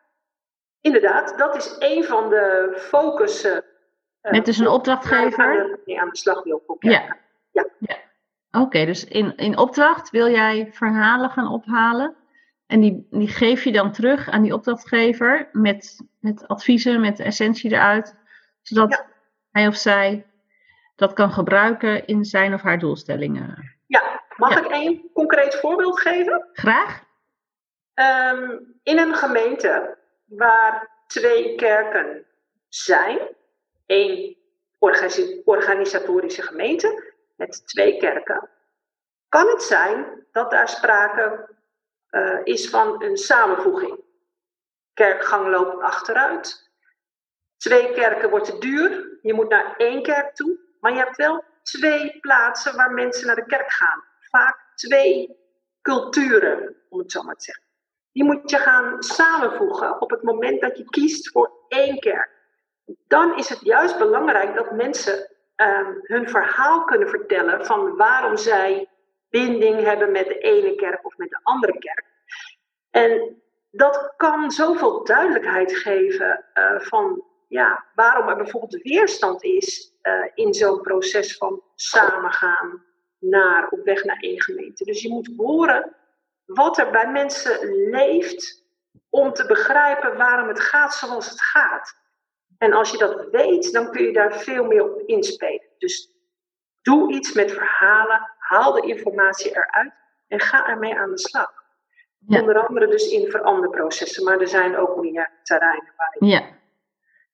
inderdaad. 0.81 1.37
Dat 1.37 1.55
is 1.55 1.75
een 1.79 2.03
van 2.03 2.29
de 2.29 2.73
focussen. 2.77 3.63
Uh, 4.21 4.31
Met 4.31 4.45
dus 4.45 4.57
een 4.57 4.67
opdrachtgever? 4.67 5.79
De, 5.85 5.99
aan 5.99 6.09
de 6.09 6.17
slag 6.17 6.43
wil 6.43 6.63
komen. 6.65 6.89
Ja. 6.89 7.17
ja. 7.51 7.65
ja. 7.79 7.97
Oké, 8.51 8.85
dus 8.85 9.05
in, 9.05 9.35
in 9.35 9.57
opdracht 9.57 10.09
wil 10.09 10.29
jij 10.29 10.69
verhalen 10.71 11.29
gaan 11.29 11.47
ophalen 11.47 12.15
En 12.67 12.79
die, 12.79 13.07
die 13.09 13.27
geef 13.27 13.63
je 13.63 13.71
dan 13.71 13.91
terug 13.91 14.29
aan 14.29 14.41
die 14.41 14.53
opdrachtgever 14.53 15.49
met, 15.51 16.05
met 16.19 16.47
adviezen, 16.47 16.99
met 16.99 17.17
de 17.17 17.23
essentie 17.23 17.71
eruit. 17.71 18.15
Zodat 18.61 19.05
hij 19.51 19.67
of 19.67 19.75
zij 19.75 20.25
dat 20.99 21.13
kan 21.13 21.31
gebruiken 21.31 22.05
in 22.05 22.25
zijn 22.25 22.53
of 22.53 22.61
haar 22.61 22.79
doelstellingen. 22.79 23.77
Ja, 23.87 24.23
mag 24.35 24.59
ik 24.59 24.65
één 24.65 25.11
concreet 25.13 25.55
voorbeeld 25.55 25.99
geven? 25.99 26.49
Graag. 26.53 27.03
Ehm, 27.93 28.59
in 28.83 28.97
een 28.97 29.15
gemeente 29.15 29.97
waar 30.25 30.89
twee 31.07 31.55
kerken 31.55 32.25
zijn, 32.67 33.19
één 33.85 34.35
organisatorische 35.43 36.41
gemeente 36.41 37.13
met 37.35 37.67
twee 37.67 37.97
kerken, 37.97 38.49
kan 39.29 39.47
het 39.47 39.63
zijn 39.63 40.25
dat 40.31 40.51
daar 40.51 40.69
sprake 40.69 41.49
uh, 42.11 42.39
is 42.43 42.69
van 42.69 43.03
een 43.03 43.17
samenvoeging. 43.17 43.99
Kerkgang 44.93 45.47
loopt 45.47 45.81
achteruit. 45.81 46.71
Twee 47.57 47.93
kerken 47.93 48.29
wordt 48.29 48.45
te 48.45 48.57
duur. 48.57 49.17
Je 49.21 49.33
moet 49.33 49.49
naar 49.49 49.75
één 49.77 50.03
kerk 50.03 50.35
toe. 50.35 50.67
Maar 50.79 50.91
je 50.91 50.97
hebt 50.97 51.15
wel 51.15 51.43
twee 51.63 52.19
plaatsen 52.19 52.75
waar 52.75 52.91
mensen 52.91 53.27
naar 53.27 53.35
de 53.35 53.45
kerk 53.45 53.71
gaan. 53.71 54.03
Vaak 54.19 54.71
twee 54.75 55.37
culturen, 55.81 56.75
om 56.89 56.99
het 56.99 57.11
zo 57.11 57.23
maar 57.23 57.35
te 57.35 57.43
zeggen. 57.43 57.63
Die 58.11 58.23
moet 58.23 58.49
je 58.49 58.57
gaan 58.57 59.03
samenvoegen 59.03 60.01
op 60.01 60.09
het 60.09 60.23
moment 60.23 60.61
dat 60.61 60.77
je 60.77 60.89
kiest 60.89 61.31
voor 61.31 61.51
één 61.67 61.99
kerk. 61.99 62.31
Dan 63.07 63.37
is 63.37 63.49
het 63.49 63.59
juist 63.61 63.97
belangrijk 63.97 64.55
dat 64.55 64.71
mensen 64.71 65.29
um, 65.55 65.99
hun 66.01 66.29
verhaal 66.29 66.83
kunnen 66.83 67.09
vertellen 67.09 67.65
van 67.65 67.95
waarom 67.95 68.37
zij 68.37 68.87
binding 69.29 69.83
hebben 69.83 70.11
met 70.11 70.27
de 70.27 70.37
ene 70.37 70.75
kerk 70.75 71.05
of 71.05 71.17
met 71.17 71.29
de 71.29 71.39
andere 71.43 71.77
kerk. 71.77 72.05
En 72.89 73.41
dat 73.71 74.13
kan 74.17 74.51
zoveel 74.51 75.03
duidelijkheid 75.03 75.75
geven 75.77 76.45
uh, 76.53 76.79
van 76.79 77.23
ja, 77.47 77.85
waarom 77.95 78.27
er 78.27 78.35
bijvoorbeeld 78.35 78.81
weerstand 78.81 79.43
is 79.43 79.88
uh, 80.03 80.25
in 80.33 80.53
zo'n 80.53 80.81
proces 80.81 81.37
van 81.37 81.61
samengaan 81.75 82.85
naar, 83.19 83.67
op 83.69 83.83
weg 83.83 84.03
naar 84.03 84.19
één 84.19 84.41
gemeente. 84.41 84.83
Dus 84.83 85.01
je 85.01 85.09
moet 85.09 85.29
horen 85.37 85.95
wat 86.45 86.77
er 86.77 86.91
bij 86.91 87.11
mensen 87.11 87.89
leeft 87.89 88.63
om 89.09 89.33
te 89.33 89.45
begrijpen 89.45 90.17
waarom 90.17 90.47
het 90.47 90.59
gaat 90.59 90.93
zoals 90.93 91.29
het 91.29 91.41
gaat. 91.41 91.97
En 92.57 92.73
als 92.73 92.91
je 92.91 92.97
dat 92.97 93.27
weet, 93.31 93.71
dan 93.71 93.91
kun 93.91 94.03
je 94.03 94.13
daar 94.13 94.39
veel 94.39 94.65
meer 94.65 94.83
op 94.83 95.01
inspelen. 95.05 95.67
Dus 95.77 96.11
doe 96.81 97.13
iets 97.13 97.33
met 97.33 97.51
verhalen, 97.51 98.31
haal 98.37 98.71
de 98.71 98.87
informatie 98.87 99.51
eruit 99.51 99.93
en 100.27 100.39
ga 100.39 100.67
ermee 100.67 100.97
aan 100.97 101.09
de 101.09 101.19
slag. 101.19 101.51
Onder 102.27 102.67
andere 102.67 102.87
dus 102.87 103.11
in 103.11 103.31
veranderprocessen, 103.31 104.23
maar 104.23 104.39
er 104.39 104.47
zijn 104.47 104.77
ook 104.77 105.01
meer 105.01 105.31
terreinen 105.43 105.93
waar 105.97 106.15
je 106.19 106.25
ja. 106.25 106.57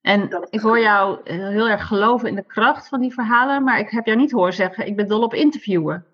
En 0.05 0.47
ik 0.49 0.59
hoor 0.59 0.79
jou 0.79 1.19
heel 1.23 1.69
erg 1.69 1.87
geloven 1.87 2.29
in 2.29 2.35
de 2.35 2.45
kracht 2.45 2.87
van 2.87 2.99
die 3.01 3.13
verhalen, 3.13 3.63
maar 3.63 3.79
ik 3.79 3.89
heb 3.89 4.05
jou 4.05 4.17
niet 4.17 4.31
horen 4.31 4.53
zeggen, 4.53 4.87
ik 4.87 4.95
ben 4.95 5.07
dol 5.07 5.23
op 5.23 5.33
interviewen. 5.33 6.05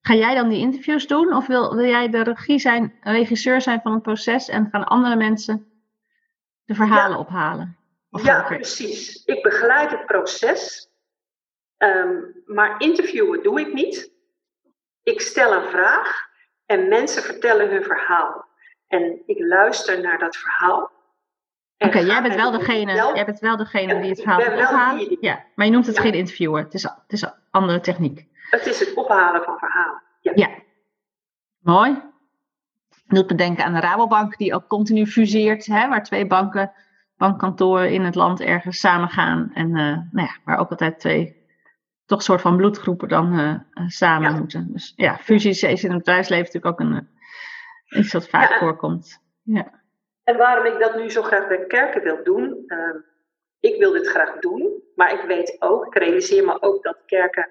Ga 0.00 0.14
jij 0.14 0.34
dan 0.34 0.48
die 0.48 0.58
interviews 0.58 1.06
doen 1.06 1.32
of 1.34 1.46
wil, 1.46 1.74
wil 1.74 1.84
jij 1.84 2.10
de 2.10 2.22
regie 2.22 2.58
zijn, 2.58 2.98
regisseur 3.00 3.60
zijn 3.60 3.80
van 3.80 3.92
het 3.92 4.02
proces 4.02 4.48
en 4.48 4.68
gaan 4.70 4.84
andere 4.84 5.16
mensen 5.16 5.66
de 6.64 6.74
verhalen 6.74 7.18
ophalen? 7.18 7.76
ja, 8.10 8.42
precies. 8.42 9.24
Ik 9.24 9.42
begeleid 9.42 9.90
het 9.90 10.06
proces, 10.06 10.90
ehm, 11.76 12.16
maar 12.46 12.74
interviewen 12.80 13.42
doe 13.42 13.60
ik 13.60 13.72
niet. 13.72 14.12
Ik 15.02 15.20
stel 15.20 15.52
een 15.52 15.68
vraag 15.68 16.28
en 16.66 16.88
mensen 16.88 17.22
vertellen 17.22 17.70
hun 17.70 17.84
verhaal. 17.84 18.46
En 18.86 19.22
ik 19.26 19.38
luister 19.38 20.00
naar 20.00 20.18
dat 20.18 20.36
verhaal. 20.36 20.96
Oké, 21.78 21.98
jij 21.98 22.22
bent 22.22 22.34
wel 22.34 22.50
degene, 22.50 22.94
jij 23.14 23.24
bent 23.24 23.38
wel 23.38 23.56
degene 23.56 24.00
die 24.00 24.10
het 24.10 24.20
verhaal 24.20 24.38
ophalen. 24.38 25.16
Ja, 25.20 25.44
maar 25.54 25.66
je 25.66 25.72
noemt 25.72 25.86
het 25.86 25.98
geen 25.98 26.12
interviewer. 26.12 26.62
Het 26.62 26.74
is, 26.74 26.82
het 26.82 26.92
is 27.06 27.22
een 27.22 27.32
andere 27.50 27.80
techniek. 27.80 28.26
Het 28.50 28.66
is 28.66 28.80
het 28.80 28.94
ophalen 28.94 29.42
van 29.42 29.58
verhalen. 29.58 30.02
Ja. 30.20 30.32
ja. 30.34 30.48
Mooi. 31.58 32.02
Doet 33.06 33.30
me 33.30 33.36
denken 33.36 33.64
aan 33.64 33.72
de 33.72 33.80
Rabobank, 33.80 34.36
die 34.36 34.54
ook 34.54 34.66
continu 34.66 35.06
fuseert, 35.06 35.66
hè, 35.66 35.88
waar 35.88 36.02
twee 36.02 36.26
banken, 36.26 36.72
bankkantoren 37.16 37.92
in 37.92 38.04
het 38.04 38.14
land 38.14 38.40
ergens 38.40 38.80
samen 38.80 39.08
gaan. 39.08 39.50
En 39.54 39.68
uh, 39.68 39.74
nou 40.10 40.26
ja, 40.26 40.36
waar 40.44 40.58
ook 40.58 40.70
altijd 40.70 41.00
twee 41.00 41.36
toch 42.06 42.18
een 42.18 42.24
soort 42.24 42.40
van 42.40 42.56
bloedgroepen 42.56 43.08
dan 43.08 43.38
uh, 43.38 43.54
samen 43.86 44.38
moeten. 44.38 44.72
Dus 44.72 44.92
ja, 44.96 45.16
fusies 45.16 45.62
is 45.62 45.84
in 45.84 45.90
het 45.90 45.98
bedrijfsleven 45.98 46.44
natuurlijk 46.44 46.80
ook 46.80 46.86
een, 46.86 47.08
iets 47.88 48.12
wat 48.12 48.28
vaak 48.28 48.52
voorkomt. 48.58 49.22
Ja. 49.42 49.77
En 50.28 50.36
waarom 50.36 50.64
ik 50.64 50.78
dat 50.78 50.96
nu 50.96 51.10
zo 51.10 51.22
graag 51.22 51.48
bij 51.48 51.66
kerken 51.66 52.02
wil 52.02 52.24
doen, 52.24 52.64
uh, 52.66 52.94
ik 53.60 53.78
wil 53.78 53.92
dit 53.92 54.06
graag 54.06 54.38
doen, 54.38 54.82
maar 54.94 55.12
ik 55.12 55.20
weet 55.20 55.56
ook, 55.58 55.86
ik 55.86 55.94
realiseer 55.94 56.44
me 56.44 56.62
ook 56.62 56.82
dat 56.82 56.98
kerken 57.06 57.48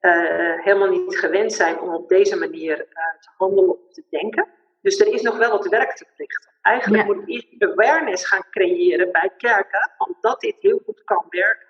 uh, 0.00 0.62
helemaal 0.64 0.88
niet 0.88 1.18
gewend 1.18 1.52
zijn 1.52 1.80
om 1.80 1.94
op 1.94 2.08
deze 2.08 2.36
manier 2.36 2.76
te 3.20 3.28
handelen 3.36 3.70
of 3.70 3.92
te 3.92 4.04
denken. 4.10 4.48
Dus 4.80 5.00
er 5.00 5.06
is 5.06 5.22
nog 5.22 5.38
wel 5.38 5.50
wat 5.50 5.68
werk 5.68 5.96
te 5.96 6.04
verrichten. 6.08 6.52
Eigenlijk 6.60 7.04
moet 7.04 7.28
ik 7.28 7.62
awareness 7.62 8.26
gaan 8.26 8.44
creëren 8.50 9.12
bij 9.12 9.30
kerken, 9.36 9.90
omdat 9.98 10.40
dit 10.40 10.56
heel 10.60 10.80
goed 10.84 11.04
kan 11.04 11.26
werken. 11.28 11.68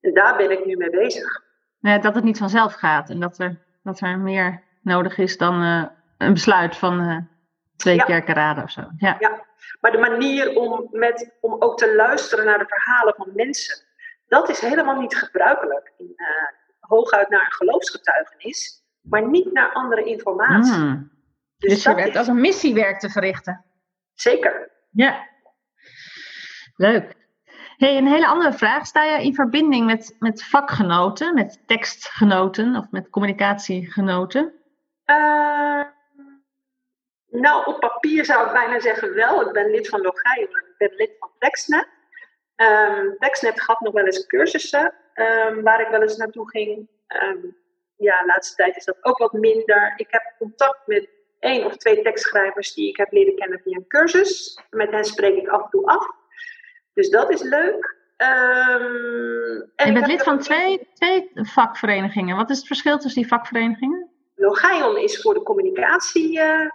En 0.00 0.14
daar 0.14 0.36
ben 0.36 0.50
ik 0.50 0.64
nu 0.64 0.76
mee 0.76 0.90
bezig 0.90 1.44
dat 1.80 2.14
het 2.14 2.24
niet 2.24 2.38
vanzelf 2.38 2.74
gaat 2.74 3.10
en 3.10 3.20
dat 3.20 3.38
er, 3.38 3.56
dat 3.82 4.00
er 4.00 4.18
meer 4.18 4.62
nodig 4.82 5.18
is 5.18 5.36
dan 5.36 5.62
uh, 5.62 5.84
een 6.18 6.32
besluit 6.32 6.76
van 6.76 7.26
twee 7.76 7.96
ja. 7.96 8.04
kerkenraden 8.04 8.64
of 8.64 8.70
zo. 8.70 8.80
Ja. 8.96 9.16
ja, 9.20 9.44
maar 9.80 9.92
de 9.92 9.98
manier 9.98 10.56
om, 10.56 10.88
met, 10.90 11.36
om 11.40 11.56
ook 11.62 11.78
te 11.78 11.94
luisteren 11.94 12.44
naar 12.44 12.58
de 12.58 12.68
verhalen 12.68 13.14
van 13.16 13.30
mensen, 13.34 13.84
dat 14.26 14.48
is 14.48 14.60
helemaal 14.60 15.00
niet 15.00 15.16
gebruikelijk. 15.16 15.92
In, 15.96 16.12
uh, 16.16 16.26
hooguit 16.80 17.28
naar 17.28 17.44
een 17.44 17.52
geloofsgetuigenis, 17.52 18.82
maar 19.00 19.28
niet 19.28 19.52
naar 19.52 19.72
andere 19.72 20.04
informatie. 20.04 20.74
Hmm. 20.74 21.10
Dus, 21.58 21.70
dus 21.70 21.82
je 21.82 21.94
werkt 21.94 22.16
als 22.16 22.26
een 22.26 22.40
missiewerk 22.40 22.98
te 22.98 23.10
verrichten. 23.10 23.64
Zeker. 24.14 24.70
Ja. 24.90 25.28
Leuk. 26.76 27.14
Hey, 27.76 27.96
een 27.96 28.06
hele 28.06 28.26
andere 28.26 28.52
vraag. 28.52 28.86
Sta 28.86 29.04
je 29.04 29.22
in 29.22 29.34
verbinding 29.34 29.86
met, 29.86 30.16
met 30.18 30.44
vakgenoten, 30.44 31.34
met 31.34 31.62
tekstgenoten 31.66 32.76
of 32.76 32.90
met 32.90 33.10
communicatiegenoten? 33.10 34.52
Uh, 35.06 35.82
nou, 37.40 37.66
op 37.66 37.80
papier 37.80 38.24
zou 38.24 38.46
ik 38.46 38.52
bijna 38.52 38.80
zeggen 38.80 39.14
wel. 39.14 39.46
Ik 39.46 39.52
ben 39.52 39.70
lid 39.70 39.88
van 39.88 40.00
Logij, 40.00 40.42
ik 40.42 40.74
ben 40.78 40.94
lid 40.96 41.16
van 41.18 41.30
TextNet. 41.38 41.88
Um, 42.56 43.16
TextNet 43.18 43.60
gaf 43.60 43.80
nog 43.80 43.92
wel 43.92 44.04
eens 44.04 44.26
cursussen 44.26 44.94
um, 45.14 45.62
waar 45.62 45.80
ik 45.80 45.88
wel 45.88 46.02
eens 46.02 46.16
naartoe 46.16 46.50
ging. 46.50 46.88
Um, 47.22 47.56
ja, 47.96 48.20
de 48.20 48.26
laatste 48.26 48.54
tijd 48.56 48.76
is 48.76 48.84
dat 48.84 48.98
ook 49.00 49.18
wat 49.18 49.32
minder. 49.32 49.92
Ik 49.96 50.06
heb 50.10 50.34
contact 50.38 50.86
met 50.86 51.08
één 51.38 51.64
of 51.64 51.76
twee 51.76 52.02
tekstschrijvers 52.02 52.74
die 52.74 52.88
ik 52.88 52.96
heb 52.96 53.12
leren 53.12 53.36
kennen 53.36 53.60
via 53.60 53.76
een 53.76 53.86
cursus. 53.86 54.60
Met 54.70 54.90
hen 54.90 55.04
spreek 55.04 55.36
ik 55.36 55.48
af 55.48 55.62
en 55.62 55.70
toe 55.70 55.86
af. 55.86 56.06
Dus 56.94 57.10
dat 57.10 57.30
is 57.30 57.42
leuk. 57.42 57.94
Um, 58.16 59.72
en 59.76 59.86
je 59.86 59.92
bent 59.92 60.06
lid 60.06 60.22
van 60.22 60.38
twee, 60.38 60.88
twee 60.94 61.30
vakverenigingen. 61.34 62.36
Wat 62.36 62.50
is 62.50 62.56
het 62.56 62.66
verschil 62.66 62.98
tussen 62.98 63.20
die 63.20 63.30
vakverenigingen? 63.30 64.10
Logion 64.34 64.96
is 64.96 65.20
voor 65.20 65.34
de 65.34 65.42
communicatieprofessionals. 65.42 66.64
Uh, 66.64 66.70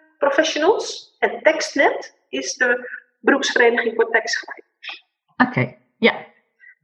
en 1.20 1.42
TextNet 1.42 2.18
is 2.30 2.54
de 2.54 3.00
beroepsvereniging 3.20 3.96
voor 3.96 4.12
tekstschrijvers. 4.12 5.06
Oké, 5.38 5.78
ja. 5.98 6.25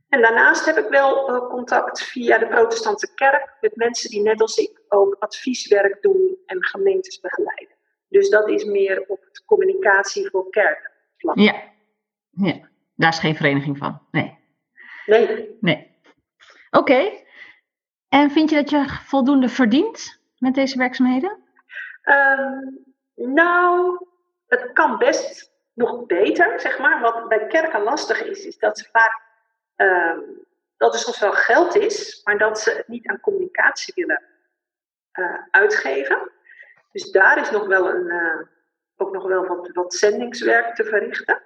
En 0.10 0.22
daarnaast 0.22 0.65
heb 0.65 0.77
ik 0.77 0.89
wel 0.89 1.36
uh, 1.36 1.50
contact 1.50 2.03
via 2.03 2.38
de 2.38 2.48
protestantse 2.48 3.13
kerk 3.13 3.58
met 3.62 3.75
mensen 3.75 4.10
die 4.10 4.22
net 4.22 4.41
als 4.41 4.58
ik 4.58 4.82
ook 4.88 5.15
advieswerk 5.20 6.01
doen 6.01 6.38
en 6.46 6.65
gemeentes 6.65 7.20
begeleiden. 7.20 7.75
Dus 8.10 8.29
dat 8.29 8.50
is 8.50 8.63
meer 8.63 9.06
op 9.08 9.24
het 9.24 9.46
communicatie 9.46 10.29
voor 10.29 10.50
kerken. 10.50 10.91
Ja, 11.34 11.63
ja. 12.32 12.70
Daar 12.96 13.12
is 13.12 13.20
geen 13.20 13.36
vereniging 13.36 13.77
van. 13.77 14.01
Nee. 14.12 14.38
Nee. 15.06 15.58
Nee. 15.60 15.96
Oké. 16.72 17.12
En 18.10 18.32
vind 18.32 18.50
je 18.50 18.56
dat 18.56 18.70
je 18.70 18.86
voldoende 19.06 19.50
verdient 19.50 20.22
met 20.38 20.53
deze 20.53 20.77
werkzaamheden? 20.77 21.44
Um, 22.03 22.87
nou, 23.17 23.97
het 24.47 24.74
kan 24.74 24.97
best 24.97 25.51
nog 25.74 26.05
beter, 26.05 26.59
zeg 26.59 26.79
maar. 26.79 27.01
Wat 27.01 27.27
bij 27.27 27.47
kerken 27.47 27.81
lastig 27.81 28.24
is, 28.24 28.45
is 28.45 28.57
dat 28.57 28.77
ze 28.77 28.89
vaak. 28.91 29.25
Um, 29.75 30.45
dat 30.77 30.93
er 30.93 31.00
soms 31.00 31.19
wel 31.19 31.31
geld 31.31 31.75
is, 31.75 32.21
maar 32.24 32.38
dat 32.38 32.59
ze 32.59 32.71
het 32.71 32.88
niet 32.88 33.07
aan 33.07 33.19
communicatie 33.19 33.93
willen 33.95 34.24
uh, 35.13 35.39
uitgeven. 35.51 36.31
Dus 36.91 37.12
daar 37.12 37.41
is 37.41 37.51
nog 37.51 37.67
wel 37.67 37.89
een, 37.89 38.05
uh, 38.05 38.41
ook 38.97 39.13
nog 39.13 39.24
wel 39.24 39.69
wat, 39.74 39.93
zendingswerk 39.93 40.75
te 40.75 40.83
verrichten. 40.83 41.41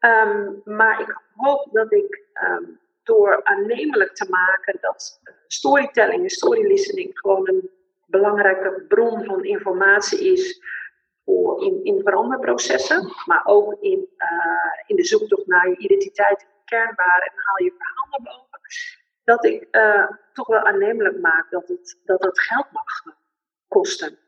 Um, 0.00 0.60
maar 0.64 1.00
ik 1.00 1.20
hoop 1.36 1.68
dat 1.72 1.92
ik 1.92 2.22
um, 2.42 2.80
door 3.02 3.44
aannemelijk 3.44 4.14
te 4.14 4.26
maken 4.28 4.78
dat 4.80 5.20
storytelling 5.46 6.22
en 6.22 6.30
story 6.30 6.66
listening 6.66 7.18
gewoon 7.18 7.48
een 7.48 7.70
belangrijke 8.06 8.84
bron 8.88 9.24
van 9.24 9.44
informatie 9.44 10.32
is 10.32 10.62
voor 11.28 11.62
in, 11.62 11.84
in 11.84 12.00
veranderprocessen, 12.02 13.12
maar 13.24 13.42
ook 13.44 13.80
in, 13.80 14.08
uh, 14.16 14.72
in 14.86 14.96
de 14.96 15.04
zoektocht 15.04 15.46
naar 15.46 15.68
je 15.68 15.76
identiteit 15.76 16.42
en 16.42 16.64
kernwaarden 16.64 17.32
en 17.32 17.42
haal 17.44 17.64
je 17.64 17.74
verhaal 17.76 18.06
naar 18.10 18.34
boven. 18.34 18.60
Dat 19.24 19.44
ik 19.44 19.68
uh, 19.70 20.10
toch 20.32 20.46
wel 20.46 20.60
aannemelijk 20.60 21.20
maak 21.20 21.50
dat 21.50 21.68
het, 21.68 22.00
dat 22.04 22.22
het 22.24 22.40
geld 22.40 22.66
mag 22.72 23.16
kosten. 23.68 24.18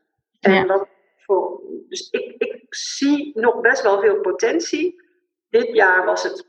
En 0.40 0.66
wat 0.66 0.88
voor, 1.16 1.61
dus 1.88 2.11
ik, 2.11 2.35
ik 2.38 2.75
zie 2.75 3.30
nog 3.35 3.61
best 3.61 3.83
wel 3.83 4.00
veel 4.00 4.21
potentie. 4.21 5.02
Dit 5.49 5.75
jaar 5.75 6.04
was 6.04 6.23
het 6.23 6.47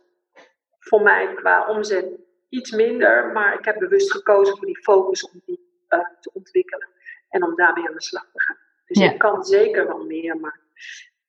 voor 0.79 1.01
mij 1.01 1.33
qua 1.33 1.67
omzet 1.67 2.19
iets 2.49 2.71
minder, 2.71 3.31
maar 3.31 3.53
ik 3.53 3.65
heb 3.65 3.79
bewust 3.79 4.11
gekozen 4.11 4.57
voor 4.57 4.65
die 4.65 4.83
focus 4.83 5.29
om 5.29 5.41
die 5.45 5.85
uh, 5.89 5.99
te 6.19 6.31
ontwikkelen 6.33 6.89
en 7.29 7.43
om 7.43 7.55
daarmee 7.55 7.87
aan 7.87 7.93
de 7.93 8.01
slag 8.01 8.23
te 8.31 8.41
gaan. 8.41 8.57
Dus 8.91 9.03
ja. 9.03 9.11
ik 9.11 9.17
kan 9.17 9.43
zeker 9.43 9.87
wel 9.87 10.05
meer, 10.05 10.37
maar 10.37 10.59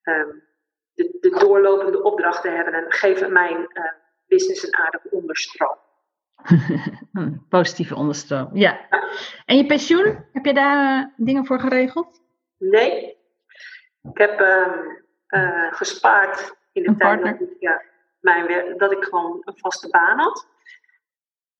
um, 0.02 0.42
de, 0.95 1.16
de, 1.21 1.31
doorlopende 1.31 2.02
opdrachten 2.02 2.57
hebben 2.57 2.75
en 2.75 2.92
geven 2.92 3.33
mijn 3.33 3.57
uh, 3.57 3.85
business 4.26 4.62
een 4.62 4.76
aardige 4.76 5.11
onderstroom. 5.11 5.76
Positieve 7.49 7.95
onderstroom, 7.95 8.49
ja. 8.52 8.87
ja. 8.90 9.09
En 9.45 9.57
je 9.57 9.66
pensioen, 9.66 10.25
heb 10.33 10.45
je 10.45 10.54
daar 10.54 10.99
uh, 10.99 11.07
dingen 11.16 11.47
voor 11.47 11.61
geregeld? 11.61 12.23
Nee. 12.59 13.16
Ik 14.02 14.19
heb 14.19 14.40
uh, 14.40 15.73
gespaard 15.73 16.57
in 16.73 16.83
de 16.83 16.88
een 16.88 16.97
tijd 16.97 17.21
partner? 17.21 17.38
dat 17.38 17.49
ik, 17.49 17.57
ja, 17.61 17.83
mijn 18.21 18.78
dat 18.78 18.92
ik 18.92 19.04
gewoon 19.04 19.42
een 19.45 19.59
vaste 19.59 19.88
baan 19.88 20.19
had. 20.19 20.49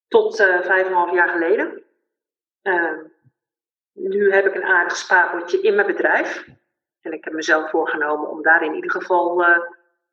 Tot 0.09 0.37
vijf 0.37 0.71
en 0.71 0.87
een 0.87 0.93
half 0.93 1.13
jaar 1.13 1.29
geleden. 1.29 1.83
Nu 3.93 4.33
heb 4.33 4.47
ik 4.47 4.55
een 4.55 4.65
aardig 4.65 4.97
spaarpotje 4.97 5.61
in 5.61 5.75
mijn 5.75 5.87
bedrijf. 5.87 6.49
En 7.01 7.13
ik 7.13 7.25
heb 7.25 7.33
mezelf 7.33 7.71
voorgenomen 7.71 8.31
om 8.31 8.43
daar 8.43 8.63
in 8.65 8.75
ieder 8.75 8.91
geval 8.91 9.49
uh, 9.49 9.57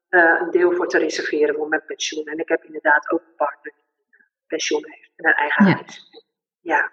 uh, 0.10 0.42
een 0.42 0.52
deel 0.52 0.72
voor 0.72 0.88
te 0.88 0.98
reserveren 0.98 1.56
voor 1.56 1.68
mijn 1.68 1.86
pensioen. 1.86 2.26
En 2.26 2.38
ik 2.40 2.48
heb 2.50 2.64
inderdaad 2.64 3.12
ook 3.12 3.20
een 3.20 3.36
partner 3.36 3.74
die 3.74 3.84
een 4.18 4.26
pensioen 4.48 4.84
heeft 4.86 5.12
en 5.16 5.28
een 5.28 5.34
eigen 5.36 5.66
Ja. 5.66 5.74
huis. 5.74 6.26
Ja. 6.62 6.92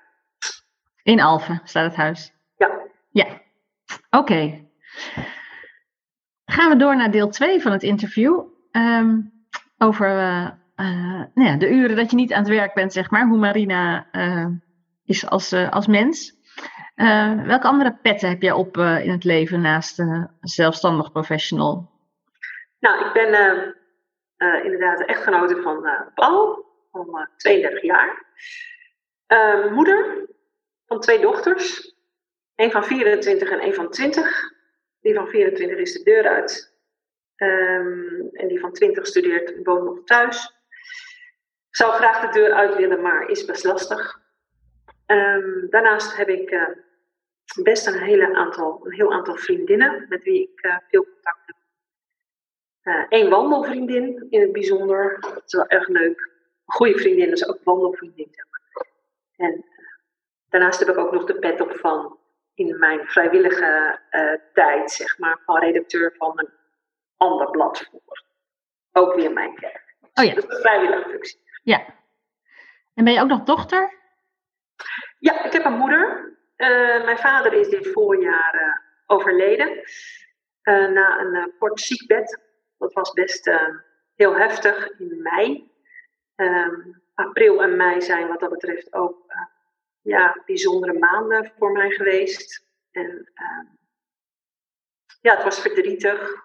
In 1.02 1.20
Alphen 1.20 1.60
staat 1.64 1.84
het 1.84 1.96
huis. 1.96 2.32
Ja. 2.56 2.80
Ja, 3.10 3.26
oké. 4.10 4.64
Gaan 6.44 6.70
we 6.70 6.76
door 6.76 6.96
naar 6.96 7.10
deel 7.10 7.28
2 7.28 7.60
van 7.62 7.72
het 7.72 7.82
interview. 7.82 8.42
Ehm, 8.70 9.20
over 9.78 10.08
eh, 10.08 10.50
eh, 10.74 11.24
nou 11.34 11.48
ja, 11.48 11.56
de 11.56 11.70
uren 11.70 11.96
dat 11.96 12.10
je 12.10 12.16
niet 12.16 12.32
aan 12.32 12.38
het 12.42 12.48
werk 12.48 12.74
bent, 12.74 12.92
zeg 12.92 13.10
maar. 13.10 13.26
Hoe 13.26 13.38
Marina 13.38 14.08
eh, 14.12 14.46
is 15.04 15.26
als, 15.26 15.52
eh, 15.52 15.70
als 15.70 15.86
mens. 15.86 16.35
Eh, 16.96 17.44
welke 17.46 17.66
andere 17.66 17.98
petten 18.02 18.28
heb 18.28 18.42
jij 18.42 18.52
op 18.52 18.76
eh, 18.76 19.04
in 19.04 19.10
het 19.10 19.24
leven 19.24 19.60
naast 19.60 19.98
eh, 19.98 20.24
zelfstandig 20.40 21.12
professional? 21.12 21.90
Nou, 22.78 23.06
ik 23.06 23.12
ben 23.12 23.32
eh, 23.34 23.68
eh, 24.36 24.64
inderdaad 24.64 24.98
de 24.98 25.04
echtgenote 25.04 25.62
van 25.62 25.88
Paul, 26.14 26.66
van 26.92 27.18
eh, 27.18 27.26
32 27.36 27.82
jaar. 27.82 28.24
Eh, 29.26 29.72
moeder 29.72 30.26
van 30.86 31.00
twee 31.00 31.20
dochters. 31.20 31.94
Een 32.54 32.70
van 32.70 32.84
24 32.84 33.50
en 33.50 33.62
een 33.62 33.74
van 33.74 33.90
20. 33.90 34.52
Die 35.00 35.14
van 35.14 35.28
24 35.28 35.78
is 35.78 35.92
de 35.92 36.02
deur 36.02 36.28
uit. 36.28 36.74
Ehm, 37.36 38.20
en 38.32 38.48
die 38.48 38.60
van 38.60 38.72
20 38.72 39.06
studeert, 39.06 39.54
woont 39.62 39.84
nog 39.84 40.04
thuis. 40.04 40.54
Zou 41.70 41.92
graag 41.92 42.20
de 42.20 42.40
deur 42.40 42.52
uit 42.52 42.76
willen, 42.76 43.00
maar 43.00 43.28
is 43.28 43.44
best 43.44 43.64
lastig. 43.64 44.20
Ehm, 45.06 45.68
daarnaast 45.70 46.16
heb 46.16 46.28
ik 46.28 46.50
best 47.62 47.86
een, 47.86 47.98
hele 47.98 48.34
aantal, 48.34 48.80
een 48.84 48.92
heel 48.92 49.12
aantal 49.12 49.36
vriendinnen 49.36 50.06
met 50.08 50.22
wie 50.22 50.42
ik 50.42 50.60
eh, 50.60 50.76
veel 50.88 51.04
contact 51.04 51.40
heb. 51.46 51.56
Eén 53.08 53.30
wandelvriendin 53.30 54.26
in 54.30 54.40
het 54.40 54.52
bijzonder. 54.52 55.20
Dat 55.20 55.42
is 55.46 55.52
wel 55.52 55.66
erg 55.66 55.88
leuk. 55.88 56.20
Een 56.66 56.74
goede 56.74 56.98
vriendin 56.98 57.32
is 57.32 57.48
ook 57.48 57.60
wandelvriendin. 57.64 58.28
Zeg 58.30 58.46
maar. 58.50 58.86
En 59.36 59.54
eh, 59.54 59.62
daarnaast 60.48 60.78
heb 60.78 60.88
ik 60.88 60.98
ook 60.98 61.12
nog 61.12 61.24
de 61.24 61.38
pet 61.38 61.60
op 61.60 61.72
van 61.76 62.18
in 62.54 62.78
mijn 62.78 63.06
vrijwillige 63.06 64.00
eh, 64.10 64.32
tijd, 64.52 64.90
zeg 64.90 65.18
maar, 65.18 65.40
van 65.44 65.58
redacteur 65.58 66.14
van 66.16 66.32
een 66.38 66.50
ander 67.16 67.50
blad 67.50 67.88
voor. 67.90 68.24
Ook 68.92 69.14
weer 69.14 69.32
mijn 69.32 69.54
kerk. 69.54 69.96
Oh 70.14 70.24
ja. 70.24 70.34
Dat 70.34 70.44
is 70.44 70.54
een 70.54 70.60
vrijwillige 70.60 71.08
functie. 71.08 71.40
Ja. 71.62 71.84
En 72.94 73.04
ben 73.04 73.12
je 73.12 73.20
ook 73.20 73.28
nog 73.28 73.42
dochter? 73.42 73.94
Ja, 75.18 75.44
ik 75.44 75.52
heb 75.52 75.64
een 75.64 75.78
moeder. 75.78 76.35
Eh, 76.56 77.04
mijn 77.04 77.18
vader 77.18 77.52
is 77.52 77.68
dit 77.68 77.88
voorjaar 77.92 78.54
eh, 78.54 78.78
overleden. 79.06 79.80
eh, 80.62 80.88
na 80.88 81.20
een 81.20 81.52
kort 81.58 81.80
ziekbed. 81.80 82.40
Dat 82.78 82.92
was 82.92 83.12
best 83.12 83.50
heel 84.14 84.36
heftig 84.36 84.98
in 84.98 85.22
mei. 85.22 85.70
Ehm, 86.34 86.80
april 87.14 87.62
en 87.62 87.76
mei 87.76 88.00
zijn 88.02 88.28
wat 88.28 88.40
dat 88.40 88.50
betreft 88.50 88.92
ook 88.92 89.34
ja, 90.02 90.42
bijzondere 90.46 90.98
maanden 90.98 91.52
voor 91.58 91.72
mij 91.72 91.90
geweest. 91.90 92.64
En 92.90 93.30
ehm, 93.34 93.66
ja, 95.20 95.34
het 95.34 95.42
was 95.44 95.60
verdrietig. 95.60 96.44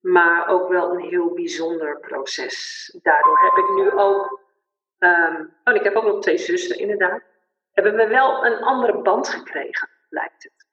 Maar 0.00 0.46
ook 0.48 0.68
wel 0.68 0.90
een 0.92 1.00
heel 1.08 1.32
bijzonder 1.34 2.00
proces. 2.00 2.88
Daardoor 3.02 3.38
heb 3.40 3.56
ik 3.64 3.74
nu 3.74 3.90
ook. 3.90 4.40
ehm, 4.98 5.44
oh, 5.64 5.74
ik 5.74 5.82
heb 5.82 5.94
ook 5.94 6.04
nog 6.04 6.20
twee 6.22 6.38
zussen, 6.38 6.78
inderdaad 6.78 7.22
hebben 7.84 8.06
we 8.06 8.12
wel 8.14 8.46
een 8.46 8.62
andere 8.62 9.02
band 9.02 9.28
gekregen, 9.28 9.88
lijkt 10.08 10.42
het. 10.42 10.66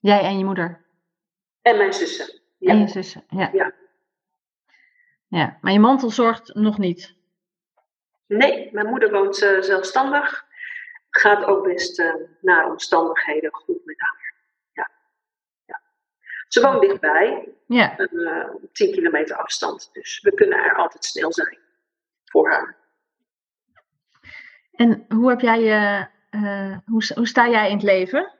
Jij 0.00 0.20
en 0.20 0.38
je 0.38 0.44
moeder? 0.44 0.84
En 1.62 1.76
mijn 1.76 1.92
zussen. 1.92 2.40
Ja. 2.58 2.70
En 2.70 2.78
je 2.78 2.88
zussen? 2.88 3.24
Ja. 3.28 3.50
Ja. 3.52 3.72
Ja, 5.26 5.58
maar 5.60 5.72
je 5.72 5.78
mantelzorgt 5.80 6.54
nog 6.54 6.78
niet? 6.78 7.14
Nee, 8.26 8.68
mijn 8.72 8.86
moeder 8.86 9.10
woont 9.10 9.42
eh, 9.42 9.60
zelfstandig. 9.60 10.46
Gaat 11.10 11.44
ook 11.44 11.64
best 11.64 11.98
eh, 12.00 12.14
naar 12.40 12.70
omstandigheden 12.70 13.52
goed 13.52 13.84
met 13.84 14.00
haar. 14.00 14.34
Ja. 14.72 14.90
ja. 15.66 15.80
Ze 16.48 16.60
woont 16.60 16.80
dichtbij, 16.80 17.48
Ja. 17.66 17.98
eh, 17.98 18.54
op 18.54 18.72
10 18.74 18.92
kilometer 18.92 19.36
afstand. 19.36 19.90
Dus 19.92 20.20
we 20.20 20.34
kunnen 20.34 20.58
er 20.58 20.76
altijd 20.76 21.04
snel 21.04 21.32
zijn 21.32 21.58
voor 22.24 22.50
haar. 22.50 22.76
En 24.78 25.04
hoe 25.08 25.28
heb 25.28 25.40
jij 25.40 25.60
je, 25.60 26.06
eh, 26.30 26.76
hoe, 26.86 27.02
hoe 27.14 27.26
sta 27.26 27.48
jij 27.48 27.68
in 27.68 27.74
het 27.74 27.82
leven? 27.82 28.32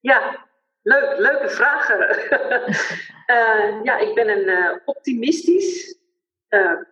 Ja, 0.00 0.46
leuk, 0.82 1.18
leuke 1.18 1.48
vragen. 1.48 2.00
Eh, 3.26 3.82
ja, 3.82 3.98
ik 3.98 4.14
ben 4.14 4.28
een 4.28 4.48
eh, 4.48 4.76
optimistisch, 4.84 5.98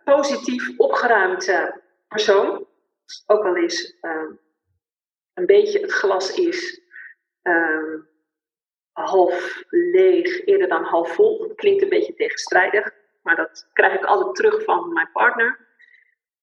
positief, 0.04 0.78
opgeruimd 0.78 1.70
persoon. 2.08 2.66
Ook 3.26 3.44
al 3.44 3.56
is 3.56 3.96
een 5.34 5.46
beetje 5.46 5.80
het 5.80 5.92
glas 5.92 6.34
is 6.34 6.80
ehm, 7.42 7.98
half 8.92 9.62
leeg 9.68 10.44
eerder 10.44 10.68
dan 10.68 10.84
half 10.84 11.14
vol. 11.14 11.38
Dat 11.38 11.56
klinkt 11.56 11.82
een 11.82 11.88
beetje 11.88 12.14
tegenstrijdig, 12.14 12.90
maar 13.22 13.36
dat 13.36 13.68
krijg 13.72 13.94
ik 13.94 14.04
altijd 14.04 14.34
terug 14.34 14.64
van 14.64 14.92
mijn 14.92 15.10
partner. 15.12 15.69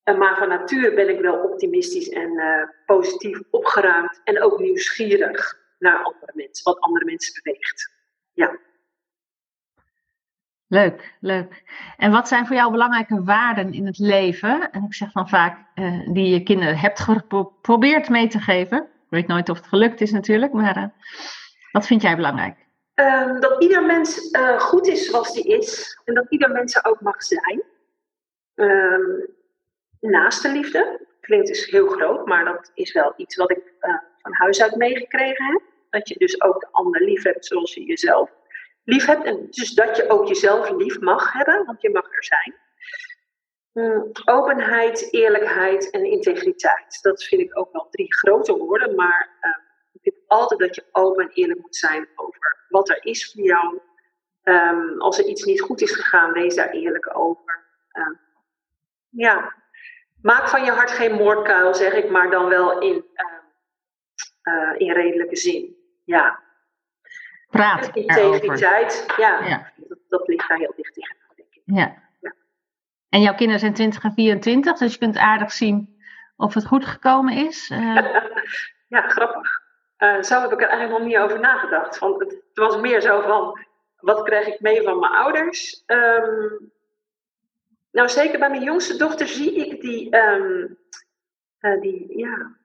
Eh, 0.07 0.17
maar 0.17 0.37
van 0.37 0.47
nature 0.47 0.93
ben 0.93 1.09
ik 1.09 1.19
wel 1.19 1.35
optimistisch 1.35 2.09
en 2.09 2.37
eh, 2.37 2.67
positief 2.85 3.41
opgeruimd 3.49 4.21
en 4.23 4.41
ook 4.41 4.59
nieuwsgierig 4.59 5.57
naar 5.79 6.03
andere 6.03 6.31
mensen, 6.33 6.63
wat 6.63 6.79
andere 6.79 7.05
mensen 7.05 7.41
beweegt. 7.43 7.91
Ja. 8.33 8.57
Leuk, 10.67 11.13
leuk. 11.19 11.63
En 11.97 12.11
wat 12.11 12.27
zijn 12.27 12.47
voor 12.47 12.55
jou 12.55 12.71
belangrijke 12.71 13.23
waarden 13.23 13.73
in 13.73 13.85
het 13.85 13.97
leven? 13.97 14.71
En 14.71 14.83
ik 14.83 14.93
zeg 14.93 15.11
dan 15.11 15.29
vaak 15.29 15.67
eh, 15.73 16.13
die 16.13 16.29
je 16.29 16.43
kinderen 16.43 16.77
hebt 16.77 16.99
geprobeerd 16.99 18.09
mee 18.09 18.27
te 18.27 18.39
geven. 18.39 18.77
Ik 18.77 19.09
weet 19.09 19.27
nooit 19.27 19.49
of 19.49 19.57
het 19.57 19.67
gelukt 19.67 20.01
is 20.01 20.11
natuurlijk, 20.11 20.53
maar 20.53 20.93
wat 21.71 21.87
vind 21.87 22.01
jij 22.01 22.15
belangrijk? 22.15 22.65
Ehm, 22.93 23.39
dat 23.39 23.61
ieder 23.61 23.85
mens 23.85 24.29
goed 24.57 24.87
is 24.87 25.09
zoals 25.09 25.33
die 25.33 25.57
is 25.57 26.01
en 26.05 26.13
dat 26.13 26.25
ieder 26.29 26.51
mens 26.51 26.75
er 26.75 26.85
ook 26.85 27.01
mag 27.01 27.23
zijn. 27.23 27.63
Naaste 29.99 30.51
liefde 30.51 31.07
klinkt 31.21 31.47
dus 31.47 31.65
heel 31.65 31.87
groot, 31.87 32.25
maar 32.25 32.45
dat 32.45 32.71
is 32.73 32.93
wel 32.93 33.13
iets 33.17 33.35
wat 33.35 33.51
ik 33.51 33.73
eh, 33.79 33.97
van 34.21 34.33
huis 34.33 34.61
uit 34.61 34.75
meegekregen 34.75 35.45
heb. 35.45 35.61
Dat 35.89 36.09
je 36.09 36.15
dus 36.17 36.41
ook 36.41 36.59
de 36.59 36.67
ander 36.71 37.03
lief 37.03 37.23
hebt 37.23 37.45
zoals 37.45 37.73
je 37.73 37.83
jezelf 37.83 38.31
lief 38.83 39.05
hebt. 39.05 39.23
En 39.23 39.47
dus 39.49 39.73
dat 39.73 39.97
je 39.97 40.09
ook 40.09 40.27
jezelf 40.27 40.69
lief 40.69 40.99
mag 40.99 41.33
hebben, 41.33 41.65
want 41.65 41.81
je 41.81 41.89
mag 41.89 42.05
er 42.05 42.23
zijn. 42.23 42.55
Mm, 43.71 44.11
openheid, 44.25 45.13
eerlijkheid 45.13 45.89
en 45.89 46.05
integriteit. 46.05 46.99
Dat 47.01 47.23
vind 47.23 47.41
ik 47.41 47.57
ook 47.57 47.71
wel 47.71 47.87
drie 47.89 48.15
grote 48.15 48.57
woorden, 48.57 48.95
maar 48.95 49.37
eh, 49.39 49.51
ik 49.91 50.01
vind 50.01 50.15
altijd 50.27 50.59
dat 50.59 50.75
je 50.75 50.83
open 50.91 51.23
en 51.23 51.31
eerlijk 51.33 51.59
moet 51.59 51.75
zijn 51.75 52.07
over 52.15 52.65
wat 52.69 52.89
er 52.89 53.05
is 53.05 53.31
voor 53.31 53.43
jou. 53.43 53.79
Ehm, 54.43 54.97
als 54.97 55.17
er 55.19 55.25
iets 55.25 55.43
niet 55.43 55.61
goed 55.61 55.81
is 55.81 55.91
gegaan, 55.91 56.31
wees 56.31 56.55
daar 56.55 56.69
eerlijk 56.69 57.17
over. 57.17 57.65
Ehm, 57.91 58.13
ja, 59.09 59.55
maak 60.21 60.47
van 60.47 60.63
je 60.63 60.71
hart 60.71 60.91
geen 60.91 61.13
moordkuil, 61.13 61.73
zeg 61.73 61.93
ik, 61.93 62.09
maar 62.09 62.29
dan 62.29 62.47
wel 62.47 62.79
in, 62.79 63.05
ehm, 63.13 63.35
eh, 64.41 64.79
in 64.79 64.91
redelijke 64.91 65.35
zin. 65.35 65.75
Ja. 66.03 66.39
praat 67.49 67.89
Integriteit, 67.93 69.05
ja, 69.17 69.45
ja. 69.45 69.71
Dat, 69.75 69.97
dat, 70.07 70.27
ligt 70.27 70.47
daar 70.47 70.57
heel 70.57 70.73
dicht 70.75 70.93
tegen. 70.93 71.15
Denk 71.35 71.53
ik. 71.53 71.61
Ja. 71.65 71.95
ja. 72.21 72.33
En 73.09 73.21
jouw 73.21 73.35
kinderen 73.35 73.59
zijn 73.59 73.73
20 73.73 74.03
en 74.03 74.13
24, 74.13 74.77
dus 74.77 74.93
je 74.93 74.99
kunt 74.99 75.17
aardig 75.17 75.51
zien 75.51 75.97
of 76.37 76.53
het 76.53 76.65
goed 76.65 76.85
gekomen 76.85 77.33
is. 77.33 77.69
Uh... 77.69 77.95
ja, 78.95 79.01
grappig. 79.01 79.65
Uh, 79.97 80.21
zo 80.21 80.41
heb 80.41 80.51
ik 80.51 80.61
er 80.61 80.67
eigenlijk 80.67 80.99
nog 80.99 81.07
niet 81.07 81.17
over 81.17 81.39
nagedacht. 81.39 81.99
Want 81.99 82.19
het, 82.19 82.41
was 82.53 82.77
meer 82.77 83.01
zo 83.01 83.21
van, 83.21 83.59
wat 83.99 84.23
krijg 84.23 84.47
ik 84.47 84.59
mee 84.59 84.81
van 84.83 84.99
mijn 84.99 85.13
ouders? 85.13 85.83
Um, 85.85 86.71
nou, 87.91 88.09
zeker 88.09 88.39
bij 88.39 88.49
mijn 88.49 88.63
jongste 88.63 88.97
dochter 88.97 89.27
zie 89.27 89.55
ik 89.55 89.81
die, 89.81 90.15
um, 90.17 90.77
uh, 91.59 91.81
die 91.81 92.17
ja, 92.17 92.55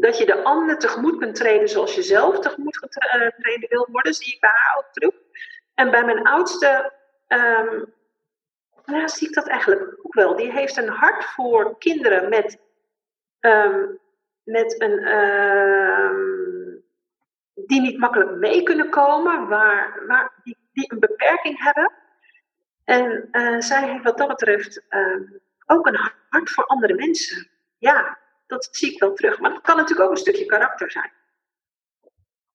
dat 0.00 0.18
je 0.18 0.26
de 0.26 0.42
ander 0.42 0.78
tegemoet 0.78 1.18
kunt 1.18 1.34
treden 1.34 1.68
zoals 1.68 1.94
je 1.94 2.02
zelf 2.02 2.38
tegemoet 2.38 2.78
getreden 2.78 3.68
wil 3.68 3.88
worden, 3.90 4.14
zie 4.14 4.34
ik 4.34 4.40
bij 4.40 4.50
haar 4.52 4.76
ook 4.78 4.92
terug. 4.92 5.14
En 5.74 5.90
bij 5.90 6.04
mijn 6.04 6.22
oudste 6.22 6.92
nou, 8.84 9.08
zie 9.08 9.28
ik 9.28 9.34
dat 9.34 9.48
eigenlijk 9.48 9.94
ook 10.02 10.14
wel. 10.14 10.36
Die 10.36 10.52
heeft 10.52 10.76
een 10.76 10.88
hart 10.88 11.24
voor 11.24 11.78
kinderen 11.78 12.28
met, 12.28 12.58
um, 13.40 13.98
met 14.42 14.80
een, 14.80 14.98
die 17.54 17.80
niet 17.80 17.98
makkelijk 17.98 18.30
mee 18.30 18.62
kunnen 18.62 18.90
komen, 18.90 19.48
waar, 19.48 20.06
waar, 20.06 20.32
die, 20.42 20.56
die 20.72 20.92
een 20.92 21.00
beperking 21.00 21.62
hebben. 21.62 21.92
En 22.84 23.28
uh, 23.32 23.60
zij 23.60 23.90
heeft 23.90 24.04
wat 24.04 24.18
dat 24.18 24.28
betreft 24.28 24.82
ook 25.66 25.86
een 25.86 25.98
hart 26.28 26.50
voor 26.50 26.66
andere 26.66 26.94
mensen. 26.94 27.48
Ja, 27.78 28.18
dat 28.46 28.68
zie 28.70 28.92
ik 28.92 29.00
wel 29.00 29.14
terug. 29.14 29.40
Maar 29.40 29.50
dat 29.50 29.60
kan 29.60 29.76
natuurlijk 29.76 30.06
ook 30.06 30.10
een 30.10 30.22
stukje 30.22 30.46
karakter 30.46 30.90
zijn. 30.90 31.12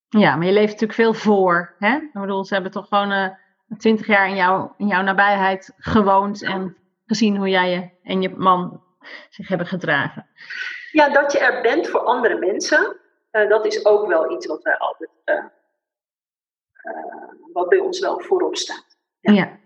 Ja, 0.10 0.36
maar 0.36 0.46
je 0.46 0.52
leeft 0.52 0.72
natuurlijk 0.72 0.94
veel 0.94 1.14
voor. 1.14 1.76
Hè? 1.80 1.96
Ik 1.96 2.14
bedoel, 2.14 2.46
ze 2.46 2.54
hebben 2.54 2.72
toch 2.72 2.88
gewoon 2.88 3.12
uh, 3.12 3.30
twintig 3.78 4.08
jaar 4.08 4.28
in, 4.30 4.36
jou, 4.36 4.72
in 4.78 4.88
jouw 4.88 5.02
nabijheid 5.02 5.74
gewoond 5.78 6.44
en 6.44 6.78
gezien 7.06 7.38
hoe 7.38 7.50
jij 7.50 7.70
je 7.70 7.90
en 8.04 8.22
je 8.22 8.30
man 8.30 8.84
zich 9.30 9.48
hebben 9.48 9.68
gedragen. 9.68 10.28
Ja, 10.92 11.10
dat 11.10 11.32
je 11.32 11.40
er 11.40 11.62
bent 11.62 11.88
voor 11.88 12.00
andere 12.00 12.38
mensen, 12.38 12.98
uh, 13.32 13.50
dat 13.50 13.66
is 13.66 13.86
ook 13.86 14.08
wel 14.08 14.32
iets 14.32 14.46
wat 14.46 14.64
wij 14.64 14.78
altijd, 14.78 15.10
uh, 15.26 15.46
wat 17.54 17.70
bij 17.70 17.80
ons 17.80 18.00
wel 18.00 18.20
voorop 18.20 18.56
staat. 18.56 18.98
Ja. 19.20 19.34
ja. 19.34 19.58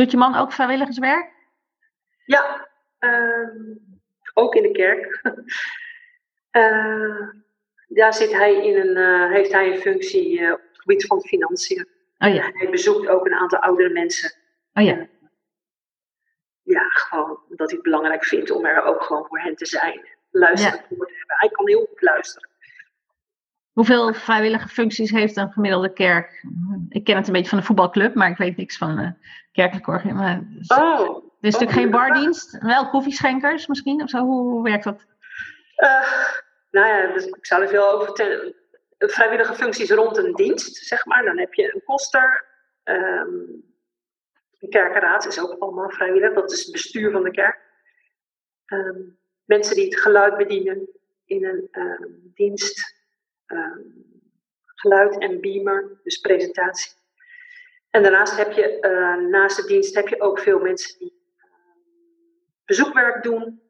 Doet 0.00 0.10
je 0.10 0.16
man 0.16 0.34
ook 0.34 0.52
vrijwilligerswerk? 0.52 1.32
Ja, 2.24 2.68
ehm, 2.98 3.74
ook 4.34 4.54
in 4.54 4.62
de 4.62 4.70
kerk. 4.70 5.20
uh, 6.52 7.28
daar 7.98 8.14
zit 8.14 8.32
hij 8.32 8.66
in 8.66 8.76
een, 8.76 8.96
uh, 8.96 9.32
heeft 9.32 9.52
hij 9.52 9.72
een 9.72 9.78
functie 9.78 10.38
uh, 10.38 10.52
op 10.52 10.60
het 10.68 10.80
gebied 10.80 11.06
van 11.06 11.20
financiën. 11.20 11.88
Oh, 12.18 12.34
ja. 12.34 12.50
Hij 12.52 12.70
bezoekt 12.70 13.08
ook 13.08 13.26
een 13.26 13.34
aantal 13.34 13.58
oudere 13.58 13.88
mensen. 13.88 14.32
Oh, 14.74 14.84
ja. 14.84 15.08
ja, 16.62 16.82
gewoon 16.82 17.40
omdat 17.48 17.68
hij 17.68 17.76
het 17.76 17.82
belangrijk 17.82 18.24
vindt 18.24 18.50
om 18.50 18.64
er 18.64 18.82
ook 18.82 19.02
gewoon 19.02 19.26
voor 19.26 19.40
hen 19.40 19.56
te 19.56 19.66
zijn. 19.66 20.08
Luisteren 20.30 20.76
ja. 20.76 20.82
te 20.82 20.86
hebben. 20.88 21.08
Hij 21.26 21.48
kan 21.48 21.68
heel 21.68 21.86
goed 21.88 22.02
luisteren. 22.02 22.49
Hoeveel 23.80 24.14
vrijwillige 24.14 24.68
functies 24.68 25.10
heeft 25.10 25.36
een 25.36 25.52
gemiddelde 25.52 25.92
kerk? 25.92 26.44
Ik 26.88 27.04
ken 27.04 27.16
het 27.16 27.26
een 27.26 27.32
beetje 27.32 27.48
van 27.48 27.58
de 27.58 27.64
voetbalclub, 27.64 28.14
maar 28.14 28.30
ik 28.30 28.36
weet 28.36 28.56
niks 28.56 28.76
van 28.76 28.96
de 28.96 29.12
kerkelijke 29.52 29.90
organisatie. 29.90 30.46
Oh, 30.68 31.16
er 31.16 31.48
is 31.48 31.52
natuurlijk 31.52 31.72
geen 31.72 31.90
bardienst, 31.90 32.58
wel 32.58 32.90
koffieschenkers 32.90 33.66
misschien 33.66 34.02
of 34.02 34.10
zo. 34.10 34.18
Hoe, 34.18 34.62
werkt 34.62 34.84
dat? 34.84 35.04
Uh, 35.76 36.12
nou 36.70 36.86
ja, 36.86 37.12
dus 37.12 37.26
ik 37.26 37.46
zou 37.46 37.62
er 37.62 37.68
veel 37.68 37.92
over 37.92 38.06
vertellen. 38.06 38.54
Vrijwillige 38.98 39.54
functies 39.54 39.90
rond 39.90 40.16
een 40.16 40.34
dienst, 40.34 40.76
zeg 40.76 41.06
maar. 41.06 41.24
Dan 41.24 41.38
heb 41.38 41.54
je 41.54 41.74
een 41.74 41.82
koster. 41.84 42.44
Um, 42.84 43.64
de 44.58 44.68
kerkenraad 44.68 45.26
is 45.26 45.40
ook 45.40 45.56
allemaal 45.58 45.90
vrijwillig. 45.90 46.34
Dat 46.34 46.52
is 46.52 46.62
het 46.62 46.72
bestuur 46.72 47.10
van 47.10 47.22
de 47.22 47.30
kerk. 47.30 47.60
Um, 48.66 49.18
mensen 49.44 49.76
die 49.76 49.84
het 49.84 50.00
geluid 50.00 50.36
bedienen 50.36 50.88
in 51.24 51.44
een 51.44 51.68
um, 51.72 52.32
dienst. 52.34 52.98
Geluid 54.74 55.18
en 55.18 55.40
beamer, 55.40 56.00
dus 56.02 56.18
presentatie. 56.18 56.92
En 57.90 58.02
daarnaast 58.02 58.36
heb 58.36 58.52
je, 58.52 58.78
uh, 58.80 59.28
naast 59.28 59.56
de 59.56 59.66
dienst, 59.66 59.94
heb 59.94 60.08
je 60.08 60.20
ook 60.20 60.38
veel 60.38 60.58
mensen 60.58 60.98
die 60.98 61.20
bezoekwerk 62.64 63.22
doen. 63.22 63.62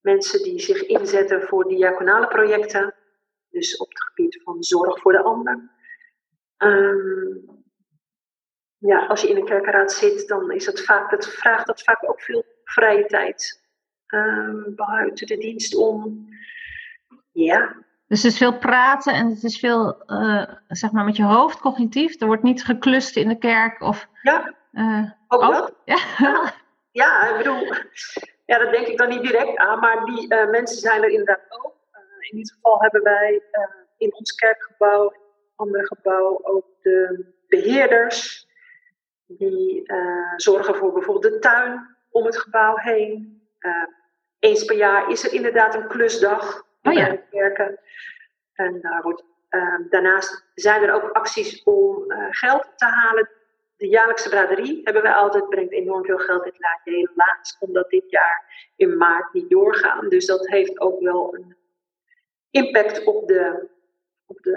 Mensen 0.00 0.42
die 0.42 0.60
zich 0.60 0.82
inzetten 0.82 1.42
voor 1.42 1.68
diaconale 1.68 2.26
projecten. 2.26 2.94
Dus 3.50 3.76
op 3.76 3.88
het 3.88 4.02
gebied 4.02 4.42
van 4.42 4.62
zorg 4.62 5.00
voor 5.00 5.12
de 5.12 5.22
ander. 5.22 5.70
Um, 6.58 7.64
ja, 8.78 9.06
als 9.06 9.20
je 9.20 9.28
in 9.28 9.36
een 9.36 9.44
kerkenraad 9.44 9.92
zit, 9.92 10.28
dan 10.28 10.50
is 10.50 10.66
het 10.66 10.84
vaak, 10.84 11.10
dat 11.10 11.28
vraagt 11.28 11.66
dat 11.66 11.82
vaak 11.82 12.10
ook 12.10 12.20
veel 12.20 12.44
vrije 12.64 13.06
tijd. 13.06 13.64
Um, 14.06 14.74
buiten 14.74 15.26
de 15.26 15.36
dienst 15.36 15.74
om. 15.74 16.28
Ja. 17.32 17.85
Dus 18.08 18.22
het 18.22 18.32
is 18.32 18.38
veel 18.38 18.58
praten 18.58 19.12
en 19.12 19.28
het 19.28 19.42
is 19.42 19.58
veel, 19.58 20.02
uh, 20.06 20.44
zeg 20.68 20.92
maar, 20.92 21.04
met 21.04 21.16
je 21.16 21.24
hoofd 21.24 21.60
cognitief. 21.60 22.20
Er 22.20 22.26
wordt 22.26 22.42
niet 22.42 22.64
geklust 22.64 23.16
in 23.16 23.28
de 23.28 23.38
kerk 23.38 23.80
of... 23.80 24.08
Ja, 24.22 24.54
uh, 24.72 25.10
ook 25.28 25.40
oh, 25.40 25.48
dat. 25.48 25.74
Ja. 25.84 25.98
ja, 26.90 27.28
ik 27.28 27.36
bedoel, 27.36 27.72
ja, 28.44 28.58
dat 28.58 28.70
denk 28.70 28.86
ik 28.86 28.98
dan 28.98 29.08
niet 29.08 29.22
direct 29.22 29.56
aan, 29.56 29.78
maar 29.78 30.04
die 30.04 30.34
uh, 30.34 30.50
mensen 30.50 30.78
zijn 30.78 31.02
er 31.02 31.08
inderdaad 31.08 31.40
ook. 31.48 31.74
In 32.30 32.36
dit 32.38 32.52
geval 32.52 32.80
hebben 32.80 33.02
wij 33.02 33.42
in 33.96 34.14
ons 34.14 34.34
kerkgebouw, 34.34 35.14
ander 35.56 35.86
gebouw, 35.86 36.40
ook 36.42 36.66
de 36.82 37.26
beheerders. 37.48 38.46
Die 39.26 39.92
zorgen 40.36 40.74
voor 40.74 40.92
bijvoorbeeld 40.92 41.32
de 41.34 41.38
tuin 41.38 41.96
om 42.10 42.24
het 42.24 42.38
gebouw 42.38 42.76
heen. 42.76 43.42
eens 44.38 44.64
per 44.64 44.76
jaar 44.76 45.10
is 45.10 45.24
er 45.24 45.32
inderdaad 45.32 45.74
een 45.74 45.86
klusdag 45.86 46.65
oh, 46.86 46.92
ja. 46.92 47.18
En 48.52 48.80
daar 48.80 49.02
wordt, 49.02 49.24
daarnaast 49.90 50.50
zijn 50.54 50.82
er 50.82 50.92
ook 50.92 51.10
acties 51.10 51.62
om 51.62 52.04
geld 52.30 52.72
te 52.76 52.84
halen 52.84 53.28
de 53.76 53.88
jaarlijkse 53.88 54.28
braderie 54.28 54.80
hebben 54.84 55.02
wij 55.02 55.12
altijd, 55.12 55.48
brengt 55.48 55.72
enorm 55.72 56.04
veel 56.04 56.18
geld. 56.18 56.44
Dit 56.44 56.58
laatje 56.58 56.90
helaas, 56.90 57.56
omdat 57.60 57.90
dit 57.90 58.10
jaar 58.10 58.70
in 58.76 58.96
maart 58.96 59.32
niet 59.32 59.50
doorgaan. 59.50 60.08
Dus 60.08 60.26
dat 60.26 60.48
heeft 60.48 60.80
ook 60.80 61.00
wel 61.00 61.34
een 61.34 61.56
impact 62.50 63.04
op, 63.04 63.26
de, 63.28 63.68
op 64.26 64.42
de, 64.42 64.56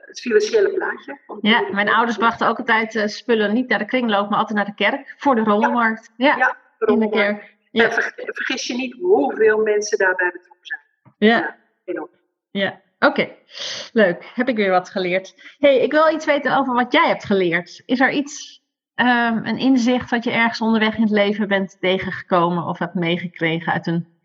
het 0.00 0.20
financiële 0.20 0.72
plaatje. 0.72 1.18
Ja, 1.40 1.68
mijn 1.72 1.88
ouders 1.88 2.16
brachten 2.16 2.48
ook 2.48 2.58
altijd 2.58 2.94
uh, 2.94 3.06
spullen 3.06 3.54
niet 3.54 3.68
naar 3.68 3.78
de 3.78 3.84
kringloop, 3.84 4.28
maar 4.28 4.38
altijd 4.38 4.56
naar 4.56 4.66
de 4.66 4.74
kerk 4.74 5.14
voor 5.16 5.34
de 5.34 5.42
rommelmarkt. 5.42 6.12
Ja, 6.16 6.36
ja, 6.36 6.56
in 6.78 6.98
de 6.98 7.08
kerk. 7.08 7.56
Ja. 7.70 7.84
En 7.84 7.92
vergis 8.34 8.66
je 8.66 8.74
niet 8.74 8.96
hoeveel 9.00 9.58
mensen 9.58 9.98
daarbij 9.98 10.30
betrokken 10.32 10.66
zijn. 10.66 10.80
Ja, 11.18 11.56
ja. 12.50 12.80
Oké, 12.98 13.28
leuk. 13.92 14.30
Heb 14.34 14.48
ik 14.48 14.56
weer 14.56 14.70
wat 14.70 14.90
geleerd. 14.90 15.34
hey, 15.58 15.78
ik 15.78 15.92
wil 15.92 16.12
iets 16.12 16.24
weten 16.24 16.56
over 16.56 16.74
wat 16.74 16.92
jij 16.92 17.06
hebt 17.08 17.24
geleerd. 17.24 17.82
Is 17.86 18.00
er 18.00 18.10
iets, 18.10 18.62
um, 18.94 19.46
een 19.46 19.58
inzicht 19.58 20.10
wat 20.10 20.24
je 20.24 20.30
ergens 20.30 20.60
onderweg 20.60 20.96
in 20.96 21.02
het 21.02 21.10
leven 21.10 21.48
bent 21.48 21.76
tegengekomen 21.80 22.64
of 22.64 22.78
hebt 22.78 22.94
meegekregen 22.94 23.72
uit 23.72 23.86
een, 23.86 24.20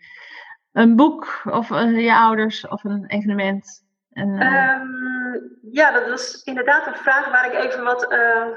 een 0.71 0.95
boek 0.95 1.41
of 1.45 1.69
uh, 1.69 2.03
je 2.03 2.15
ouders 2.15 2.67
of 2.67 2.83
een 2.83 3.05
evenement? 3.07 3.85
En, 4.11 4.29
uh... 4.29 4.69
um, 4.73 5.57
ja, 5.71 5.91
dat 5.91 6.09
was 6.09 6.43
inderdaad 6.43 6.87
een 6.87 6.95
vraag 6.95 7.29
waar 7.29 7.45
ik 7.45 7.63
even 7.63 7.83
wat 7.83 8.11
uh, 8.11 8.47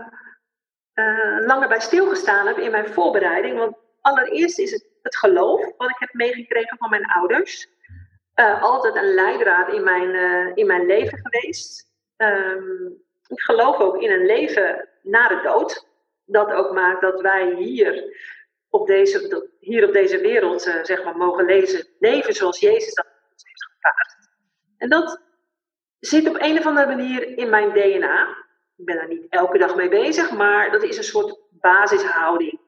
langer 1.46 1.68
bij 1.68 1.80
stilgestaan 1.80 2.46
heb 2.46 2.58
in 2.58 2.70
mijn 2.70 2.88
voorbereiding. 2.88 3.58
Want 3.58 3.76
allereerst 4.00 4.58
is 4.58 4.70
het 4.70 4.86
het 5.06 5.16
geloof 5.16 5.76
wat 5.76 5.90
ik 5.90 5.96
heb 5.98 6.12
meegekregen 6.12 6.78
van 6.78 6.90
mijn 6.90 7.06
ouders 7.06 7.68
uh, 8.36 8.62
altijd 8.62 8.94
een 8.94 9.14
leidraad 9.14 9.72
in 9.72 9.84
mijn, 9.84 10.14
uh, 10.14 10.50
in 10.54 10.66
mijn 10.66 10.86
leven 10.86 11.18
geweest. 11.22 11.90
Um, 12.16 13.04
ik 13.28 13.40
geloof 13.40 13.78
ook 13.78 14.02
in 14.02 14.10
een 14.10 14.26
leven 14.26 14.88
na 15.02 15.28
de 15.28 15.40
dood. 15.42 15.86
Dat 16.24 16.52
ook 16.52 16.72
maakt 16.72 17.00
dat 17.00 17.20
wij 17.20 17.54
hier 17.54 18.16
op 18.70 18.86
deze, 18.86 19.48
hier 19.60 19.86
op 19.86 19.92
deze 19.92 20.20
wereld 20.20 20.66
uh, 20.66 20.84
zeg 20.84 21.04
maar, 21.04 21.16
mogen 21.16 21.44
lezen, 21.44 21.86
leven 21.98 22.34
zoals 22.34 22.60
Jezus 22.60 22.94
dat 22.94 23.06
ons 23.32 23.44
heeft 23.44 23.64
gevraagd. 23.64 24.28
En 24.78 24.88
dat 24.88 25.20
zit 25.98 26.28
op 26.28 26.36
een 26.40 26.58
of 26.58 26.66
andere 26.66 26.86
manier 26.86 27.38
in 27.38 27.50
mijn 27.50 27.70
DNA. 27.70 28.44
Ik 28.76 28.84
ben 28.84 28.96
daar 28.96 29.08
niet 29.08 29.26
elke 29.28 29.58
dag 29.58 29.76
mee 29.76 29.88
bezig, 29.88 30.30
maar 30.30 30.70
dat 30.70 30.82
is 30.82 30.96
een 30.96 31.04
soort 31.04 31.38
basishouding. 31.50 32.60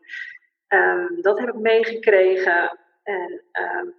Um, 0.68 1.22
dat 1.22 1.38
heb 1.38 1.48
ik 1.48 1.54
meegekregen. 1.54 2.78
En 3.02 3.42
um, 3.52 3.94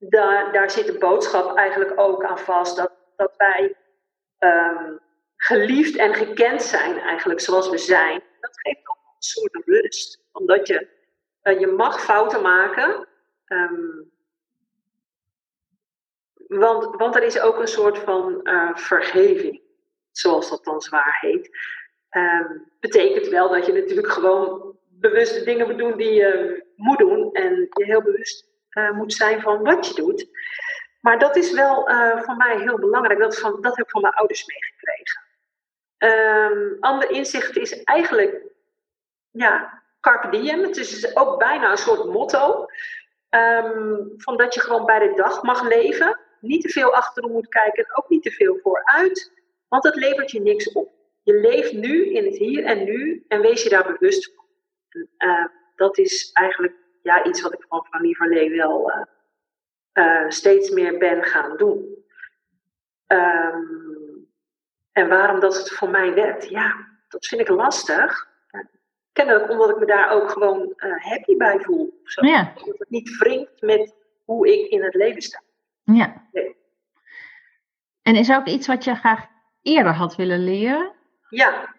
daar, 0.00 0.52
daar 0.52 0.70
zit 0.70 0.86
de 0.86 0.98
boodschap 0.98 1.56
eigenlijk 1.56 2.00
ook 2.00 2.24
aan 2.24 2.38
vast. 2.38 2.76
Dat, 2.76 2.92
dat 3.16 3.32
wij 3.36 3.76
um, 4.38 5.00
geliefd 5.36 5.96
en 5.96 6.14
gekend 6.14 6.62
zijn 6.62 6.98
eigenlijk 6.98 7.40
zoals 7.40 7.70
we 7.70 7.78
zijn. 7.78 8.22
Dat 8.40 8.60
geeft 8.60 8.88
ook 8.88 8.96
een 8.96 9.22
soort 9.22 9.64
rust. 9.64 10.22
Omdat 10.32 10.66
je, 10.66 10.88
uh, 11.42 11.60
je 11.60 11.66
mag 11.66 12.00
fouten 12.02 12.42
maken. 12.42 13.08
Um, 13.46 14.10
want, 16.46 16.96
want 16.96 17.16
er 17.16 17.22
is 17.22 17.40
ook 17.40 17.58
een 17.58 17.68
soort 17.68 17.98
van 17.98 18.40
uh, 18.42 18.76
vergeving. 18.76 19.62
zoals 20.10 20.50
dat 20.50 20.64
dan 20.64 20.80
zwaar 20.80 21.18
heet. 21.20 21.50
Ehm, 22.08 22.58
betekent 22.80 23.28
wel 23.28 23.48
dat 23.48 23.66
je 23.66 23.72
natuurlijk 23.72 24.08
gewoon 24.08 24.78
bewuste 24.88 25.44
dingen 25.44 25.66
moet 25.66 25.78
doen 25.78 25.96
die 25.96 26.12
je 26.12 26.64
moet 26.76 26.98
doen. 26.98 27.32
En 27.32 27.54
je 27.70 27.84
heel 27.84 28.02
bewust 28.02 28.49
uh, 28.74 28.90
moet 28.90 29.12
zijn 29.12 29.40
van 29.40 29.62
wat 29.62 29.86
je 29.86 29.94
doet. 29.94 30.28
Maar 31.00 31.18
dat 31.18 31.36
is 31.36 31.52
wel 31.52 31.90
uh, 31.90 32.22
voor 32.22 32.36
mij 32.36 32.58
heel 32.58 32.78
belangrijk. 32.78 33.18
Dat, 33.18 33.38
van, 33.38 33.60
dat 33.60 33.76
heb 33.76 33.84
ik 33.84 33.90
van 33.90 34.00
mijn 34.00 34.14
ouders 34.14 34.44
meegekregen. 34.46 35.22
Um, 35.98 36.76
ander 36.80 37.10
inzicht 37.10 37.56
is 37.56 37.82
eigenlijk, 37.82 38.42
ja, 39.30 39.82
carpe 40.00 40.28
diem. 40.28 40.62
Het 40.62 40.76
is 40.76 41.16
ook 41.16 41.38
bijna 41.38 41.70
een 41.70 41.76
soort 41.76 42.04
motto. 42.04 42.66
Um, 43.30 44.12
van 44.16 44.36
dat 44.36 44.54
je 44.54 44.60
gewoon 44.60 44.86
bij 44.86 44.98
de 44.98 45.14
dag 45.14 45.42
mag 45.42 45.62
leven. 45.68 46.18
Niet 46.40 46.62
te 46.62 46.68
veel 46.68 46.94
achterom 46.94 47.32
moet 47.32 47.48
kijken 47.48 47.84
en 47.84 47.96
ook 47.96 48.08
niet 48.08 48.22
te 48.22 48.30
veel 48.30 48.58
vooruit. 48.62 49.32
Want 49.68 49.82
dat 49.82 49.94
levert 49.94 50.30
je 50.30 50.40
niks 50.40 50.72
op. 50.72 50.92
Je 51.22 51.34
leeft 51.34 51.72
nu 51.72 52.12
in 52.12 52.24
het 52.24 52.36
hier 52.36 52.64
en 52.64 52.84
nu 52.84 53.24
en 53.28 53.40
wees 53.40 53.62
je 53.62 53.68
daar 53.68 53.92
bewust 53.92 54.32
van. 54.34 54.46
Uh, 55.18 55.46
dat 55.76 55.98
is 55.98 56.30
eigenlijk 56.32 56.74
ja, 57.02 57.24
iets 57.24 57.40
wat 57.40 57.52
ik 57.52 57.64
van, 57.68 57.86
van 57.90 58.00
lieverlee 58.00 58.56
wel 58.56 58.90
uh, 58.90 59.02
uh, 59.92 60.30
steeds 60.30 60.70
meer 60.70 60.98
ben 60.98 61.24
gaan 61.24 61.56
doen. 61.56 62.04
Um, 63.06 64.28
en 64.92 65.08
waarom 65.08 65.40
dat 65.40 65.56
het 65.56 65.70
voor 65.70 65.90
mij 65.90 66.14
werkt, 66.14 66.48
ja, 66.48 66.88
dat 67.08 67.26
vind 67.26 67.40
ik 67.40 67.48
lastig. 67.48 68.28
Kennelijk 69.12 69.50
omdat 69.50 69.70
ik 69.70 69.78
me 69.78 69.86
daar 69.86 70.10
ook 70.10 70.30
gewoon 70.30 70.72
happy 70.98 71.36
bij 71.36 71.60
voel. 71.60 72.00
Zo. 72.04 72.26
Ja. 72.26 72.52
Dat 72.54 72.78
het 72.78 72.90
niet 72.90 73.16
wringt 73.18 73.60
met 73.60 73.94
hoe 74.24 74.48
ik 74.52 74.70
in 74.70 74.82
het 74.82 74.94
leven 74.94 75.22
sta. 75.22 75.42
Ja. 75.84 76.28
Nee. 76.32 76.56
En 78.02 78.16
is 78.16 78.28
er 78.28 78.36
ook 78.36 78.46
iets 78.46 78.66
wat 78.66 78.84
je 78.84 78.94
graag 78.94 79.26
eerder 79.62 79.92
had 79.92 80.16
willen 80.16 80.44
leren? 80.44 80.92
Ja, 81.28 81.74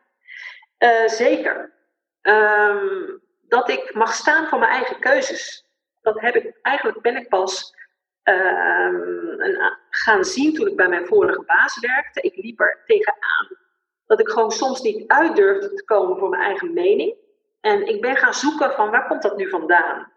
uh, 0.79 1.07
zeker. 1.07 1.73
Um, 2.21 3.20
dat 3.51 3.69
ik 3.69 3.93
mag 3.93 4.13
staan 4.13 4.47
voor 4.47 4.59
mijn 4.59 4.71
eigen 4.71 4.99
keuzes. 4.99 5.65
Dat 6.01 6.21
heb 6.21 6.35
ik, 6.35 6.59
eigenlijk 6.61 7.01
ben 7.01 7.15
ik 7.15 7.29
pas 7.29 7.75
um, 8.23 9.39
een, 9.39 9.77
gaan 9.89 10.25
zien 10.25 10.53
toen 10.53 10.67
ik 10.67 10.75
bij 10.75 10.87
mijn 10.87 11.05
vorige 11.05 11.43
baas 11.45 11.79
werkte. 11.79 12.21
Ik 12.21 12.35
liep 12.35 12.59
er 12.59 12.83
tegenaan 12.85 13.57
dat 14.05 14.19
ik 14.19 14.29
gewoon 14.29 14.51
soms 14.51 14.81
niet 14.81 15.07
uit 15.07 15.35
durfde 15.35 15.73
te 15.73 15.83
komen 15.83 16.17
voor 16.17 16.29
mijn 16.29 16.41
eigen 16.41 16.73
mening. 16.73 17.15
En 17.61 17.87
ik 17.87 18.01
ben 18.01 18.15
gaan 18.15 18.33
zoeken 18.33 18.71
van 18.71 18.89
waar 18.89 19.07
komt 19.07 19.21
dat 19.21 19.37
nu 19.37 19.49
vandaan? 19.49 20.11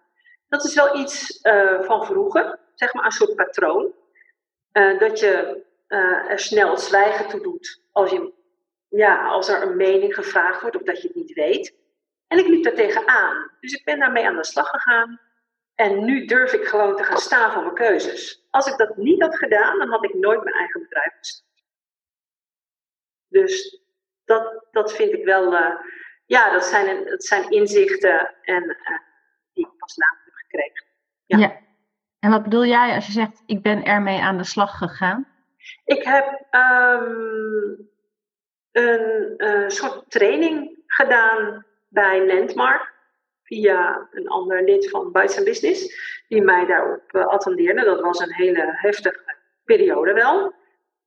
Dat 0.49 0.65
is 0.65 0.75
wel 0.75 0.99
iets 0.99 1.41
uh, 1.43 1.83
van 1.83 2.05
vroeger, 2.05 2.59
zeg 2.75 2.95
maar 2.95 3.05
een 3.05 3.11
soort 3.11 3.37
patroon. 3.37 3.93
Uh, 4.73 4.99
dat 4.99 5.19
je 5.19 5.63
uh, 5.89 6.31
er 6.31 6.39
snel 6.39 6.79
zwijgen 6.79 7.29
toe 7.29 7.43
doet 7.43 7.83
als, 7.93 8.11
je, 8.11 8.33
ja, 8.89 9.27
als 9.27 9.49
er 9.49 9.63
een 9.63 9.77
mening 9.77 10.15
gevraagd 10.15 10.61
wordt 10.61 10.77
of 10.77 10.83
dat 10.83 11.03
je 11.03 11.09
het 11.09 11.17
niet 11.17 11.33
weet. 11.33 11.83
En 12.35 12.41
ik 12.41 12.49
liep 12.49 12.63
daar 12.63 12.75
tegenaan. 12.75 13.51
Dus 13.61 13.73
ik 13.73 13.85
ben 13.85 13.99
daarmee 13.99 14.27
aan 14.27 14.37
de 14.37 14.45
slag 14.45 14.69
gegaan. 14.69 15.21
En 15.75 16.05
nu 16.05 16.25
durf 16.25 16.53
ik 16.53 16.65
gewoon 16.65 16.97
te 16.97 17.05
gaan 17.05 17.19
staan 17.19 17.53
voor 17.53 17.63
mijn 17.63 17.75
keuzes. 17.75 18.47
Als 18.51 18.67
ik 18.67 18.77
dat 18.77 18.97
niet 18.97 19.23
had 19.23 19.37
gedaan, 19.37 19.79
dan 19.79 19.89
had 19.89 20.05
ik 20.05 20.15
nooit 20.15 20.45
mijn 20.45 20.57
eigen 20.57 20.81
bedrijf 20.81 21.13
gestart. 21.19 21.45
Dus 23.29 23.83
dat, 24.25 24.67
dat 24.71 24.93
vind 24.93 25.13
ik 25.13 25.25
wel, 25.25 25.53
uh, 25.53 25.75
ja, 26.27 26.53
dat 26.53 26.65
zijn, 26.65 27.05
dat 27.05 27.25
zijn 27.25 27.51
inzichten 27.51 28.35
en, 28.43 28.65
uh, 28.65 28.99
die 29.53 29.67
ik 29.67 29.77
pas 29.79 29.97
later 29.97 30.23
heb 30.25 30.35
gekregen. 30.35 30.87
Ja. 31.25 31.39
ja. 31.39 31.61
En 32.19 32.31
wat 32.31 32.43
bedoel 32.43 32.65
jij 32.65 32.95
als 32.95 33.07
je 33.07 33.13
zegt, 33.13 33.43
ik 33.47 33.63
ben 33.63 33.85
ermee 33.85 34.21
aan 34.21 34.37
de 34.37 34.45
slag 34.45 34.79
gegaan? 34.79 35.29
Ik 35.85 36.03
heb 36.03 36.47
um, 36.51 37.91
een 38.73 39.35
uh, 39.37 39.69
soort 39.69 40.11
training 40.11 40.83
gedaan 40.87 41.65
bij 41.95 42.27
Landmark 42.27 42.93
via 43.43 44.09
een 44.11 44.29
ander 44.29 44.65
lid 44.65 44.91
van 44.91 45.13
Bites 45.13 45.43
Business, 45.43 45.97
die 46.29 46.43
mij 46.43 46.67
daarop 46.67 47.13
uh, 47.13 47.27
attendeerde. 47.27 47.85
Dat 47.85 48.01
was 48.01 48.19
een 48.19 48.35
hele 48.35 48.65
heftige 48.67 49.37
periode 49.65 50.13
wel. 50.13 50.55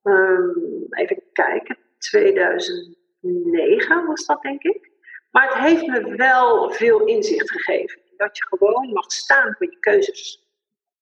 Um, 0.03 0.87
even 0.89 1.21
kijken, 1.33 1.77
2009 1.97 4.05
was 4.05 4.25
dat 4.25 4.41
denk 4.41 4.63
ik. 4.63 4.91
Maar 5.31 5.47
het 5.47 5.57
heeft 5.57 5.87
me 5.87 6.15
wel 6.15 6.71
veel 6.71 7.05
inzicht 7.05 7.51
gegeven. 7.51 8.01
Dat 8.17 8.37
je 8.37 8.45
gewoon 8.47 8.93
mag 8.93 9.11
staan 9.11 9.55
voor 9.57 9.69
je 9.69 9.79
keuzes. 9.79 10.45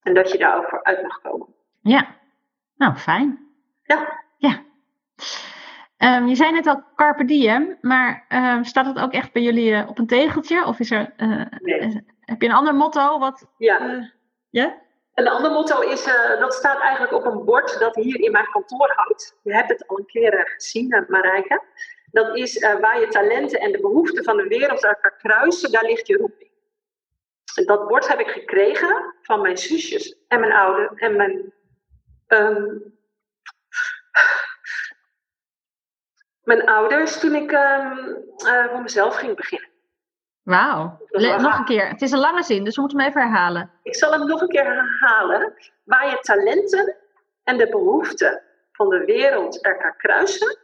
En 0.01 0.13
dat 0.13 0.31
je 0.31 0.37
daar 0.37 0.57
ook 0.57 0.69
voor 0.69 0.83
uit 0.83 1.01
mag 1.01 1.21
komen. 1.21 1.47
Ja, 1.81 2.15
nou 2.75 2.95
fijn. 2.95 3.49
Ja. 3.83 4.23
Ja. 4.37 4.63
Um, 5.97 6.27
je 6.27 6.35
zei 6.35 6.51
net 6.51 6.67
al 6.67 6.83
carpe 6.95 7.25
diem, 7.25 7.77
maar 7.81 8.25
um, 8.29 8.63
staat 8.63 8.85
het 8.85 8.99
ook 8.99 9.11
echt 9.11 9.31
bij 9.33 9.41
jullie 9.41 9.71
uh, 9.71 9.89
op 9.89 9.99
een 9.99 10.07
tegeltje? 10.07 10.65
Of 10.65 10.79
is 10.79 10.91
er, 10.91 11.13
uh, 11.17 11.45
nee. 11.59 12.03
heb 12.19 12.41
je 12.41 12.47
een 12.47 12.55
ander 12.55 12.75
motto? 12.75 13.19
Wat, 13.19 13.47
ja. 13.57 14.03
Uh? 14.51 14.71
Een 15.13 15.27
ander 15.27 15.51
motto 15.51 15.79
is, 15.81 16.03
dat 16.39 16.53
staat 16.53 16.79
eigenlijk 16.79 17.13
op 17.13 17.25
een 17.25 17.45
bord 17.45 17.79
dat 17.79 17.95
hier 17.95 18.19
in 18.19 18.31
mijn 18.31 18.49
kantoor 18.51 18.93
hangt. 18.95 19.39
Je 19.43 19.53
hebt 19.53 19.69
het 19.69 19.87
al 19.87 19.97
een 19.97 20.05
keer 20.05 20.51
gezien, 20.55 21.05
Marijke. 21.07 21.63
Dat 22.11 22.35
is 22.35 22.59
waar 22.59 22.99
je 22.99 23.07
talenten 23.07 23.59
en 23.59 23.71
de 23.71 23.79
behoeften 23.79 24.23
van 24.23 24.37
de 24.37 24.47
wereld 24.47 24.83
elkaar 24.83 25.17
kruisen, 25.17 25.71
daar 25.71 25.85
ligt 25.85 26.07
je 26.07 26.17
roeping. 26.17 26.51
Dat 27.65 27.87
bord 27.87 28.07
heb 28.07 28.19
ik 28.19 28.27
gekregen 28.27 29.13
van 29.21 29.41
mijn 29.41 29.57
zusjes 29.57 30.17
en 30.27 30.39
mijn 30.39 30.51
ouders 30.51 31.01
en 31.01 31.15
mijn 31.15 31.53
um, 32.27 32.94
mijn 36.45 36.65
ouders 36.65 37.19
toen 37.19 37.35
ik 37.35 37.51
um, 37.51 37.97
uh, 38.45 38.65
voor 38.65 38.81
mezelf 38.81 39.15
ging 39.15 39.35
beginnen. 39.35 39.69
Wauw, 40.43 40.97
nog 41.09 41.57
een 41.57 41.65
keer. 41.65 41.87
Het 41.87 42.01
is 42.01 42.11
een 42.11 42.19
lange 42.19 42.43
zin, 42.43 42.63
dus 42.63 42.75
we 42.75 42.81
moeten 42.81 42.99
hem 42.99 43.09
even 43.09 43.21
herhalen. 43.21 43.71
Ik 43.83 43.95
zal 43.95 44.11
hem 44.11 44.27
nog 44.27 44.41
een 44.41 44.47
keer 44.47 44.65
herhalen. 44.65 45.53
Waar 45.83 46.09
je 46.09 46.19
talenten 46.19 46.95
en 47.43 47.57
de 47.57 47.69
behoeften 47.69 48.41
van 48.71 48.89
de 48.89 49.05
wereld 49.05 49.63
elkaar 49.63 49.95
kruisen, 49.95 50.57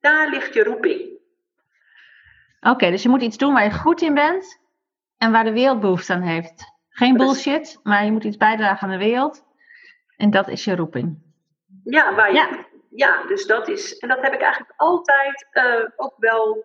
daar 0.00 0.28
ligt 0.28 0.54
je 0.54 0.64
roeping. 0.64 1.18
Oké, 2.60 2.70
okay, 2.70 2.90
dus 2.90 3.02
je 3.02 3.08
moet 3.08 3.22
iets 3.22 3.36
doen 3.36 3.52
waar 3.52 3.64
je 3.64 3.72
goed 3.72 4.02
in 4.02 4.14
bent 4.14 4.60
en 5.18 5.32
waar 5.32 5.44
de 5.44 5.52
wereld 5.52 5.80
behoefte 5.80 6.12
aan 6.12 6.22
heeft. 6.22 6.64
Geen 6.88 7.16
bullshit, 7.16 7.80
maar 7.82 8.04
je 8.04 8.12
moet 8.12 8.24
iets 8.24 8.36
bijdragen 8.36 8.88
aan 8.88 8.98
de 8.98 9.04
wereld. 9.04 9.44
En 10.16 10.30
dat 10.30 10.48
is 10.48 10.64
je 10.64 10.76
roeping. 10.76 11.18
Ja, 11.84 12.14
waar 12.14 12.28
je, 12.28 12.34
ja 12.34 12.66
ja, 12.90 13.22
dus 13.26 13.46
dat 13.46 13.68
is. 13.68 13.98
En 13.98 14.08
dat 14.08 14.20
heb 14.20 14.32
ik 14.32 14.40
eigenlijk 14.40 14.72
altijd 14.76 15.46
uh, 15.52 15.88
ook 15.96 16.14
wel 16.16 16.64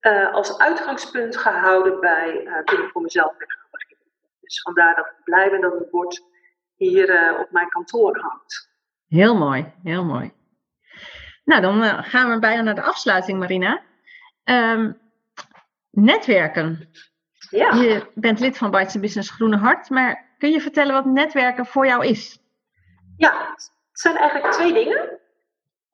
uh, 0.00 0.32
als 0.32 0.58
uitgangspunt 0.58 1.36
gehouden 1.36 2.00
bij 2.00 2.44
uh, 2.44 2.58
toen 2.58 2.84
ik 2.84 2.90
voor 2.90 3.02
mezelf 3.02 3.36
ben 3.36 3.50
gaan 3.50 3.68
beginnen. 3.70 4.06
Dus 4.40 4.62
vandaar 4.62 4.94
dat 4.94 5.06
ik 5.06 5.24
blij 5.24 5.50
ben 5.50 5.60
dat 5.60 5.78
het 5.78 5.90
bord 5.90 6.22
hier 6.74 7.38
op 7.38 7.50
mijn 7.50 7.68
kantoor 7.68 8.18
hangt. 8.18 8.72
Heel 9.08 9.36
mooi, 9.36 9.72
heel 9.82 10.04
mooi. 10.04 10.32
Nou, 11.44 11.60
dan 11.60 12.04
gaan 12.04 12.30
we 12.30 12.38
bijna 12.38 12.62
naar 12.62 12.74
de 12.74 12.82
afsluiting, 12.82 13.38
Marina. 13.38 13.82
Um, 14.44 15.00
netwerken. 15.90 16.90
Ja. 17.50 17.74
Je 17.74 18.10
bent 18.14 18.40
lid 18.40 18.58
van 18.58 18.70
Bites 18.70 19.00
Business 19.00 19.30
Groene 19.30 19.56
Hart, 19.56 19.90
maar 19.90 20.34
kun 20.38 20.50
je 20.50 20.60
vertellen 20.60 20.94
wat 20.94 21.04
netwerken 21.04 21.66
voor 21.66 21.86
jou 21.86 22.06
is? 22.06 22.38
Ja, 23.16 23.50
het 23.50 24.00
zijn 24.00 24.16
eigenlijk 24.16 24.52
twee 24.52 24.72
dingen. 24.72 25.18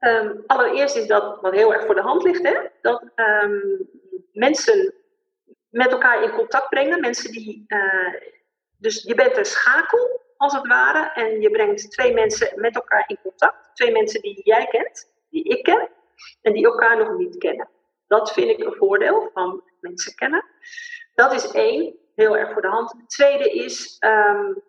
Um, 0.01 0.45
allereerst 0.47 0.97
is 0.97 1.07
dat 1.07 1.41
wat 1.41 1.55
heel 1.55 1.73
erg 1.73 1.87
voor 1.87 1.95
de 1.95 2.01
hand 2.01 2.23
ligt, 2.23 2.43
hè? 2.43 2.59
dat 2.81 3.03
um, 3.15 3.89
mensen 4.33 4.95
met 5.69 5.93
elkaar 5.93 6.23
in 6.23 6.31
contact 6.31 6.69
brengen. 6.69 7.01
Mensen 7.01 7.33
die, 7.33 7.65
uh, 7.69 8.15
dus 8.79 9.03
je 9.03 9.15
bent 9.15 9.37
een 9.37 9.45
schakel, 9.45 10.21
als 10.37 10.53
het 10.53 10.67
ware, 10.67 11.13
en 11.15 11.41
je 11.41 11.51
brengt 11.51 11.91
twee 11.91 12.15
mensen 12.15 12.61
met 12.61 12.75
elkaar 12.75 13.05
in 13.07 13.19
contact. 13.23 13.71
Twee 13.75 13.93
mensen 13.93 14.21
die 14.23 14.41
jij 14.45 14.67
kent, 14.67 15.11
die 15.31 15.45
ik 15.45 15.63
ken, 15.63 15.89
en 16.43 16.53
die 16.53 16.65
elkaar 16.65 16.97
nog 16.97 17.17
niet 17.17 17.39
kennen. 17.39 17.69
Dat 18.07 18.33
vind 18.33 18.51
ik 18.51 18.67
een 18.67 18.75
voordeel 18.75 19.31
van 19.33 19.63
mensen 19.81 20.15
kennen. 20.15 20.45
Dat 21.15 21.33
is 21.33 21.51
één, 21.51 21.97
heel 22.15 22.37
erg 22.37 22.53
voor 22.53 22.63
de 22.63 22.69
hand. 22.69 22.93
Het 22.93 23.09
tweede 23.09 23.51
is, 23.51 23.97
um, 24.01 24.63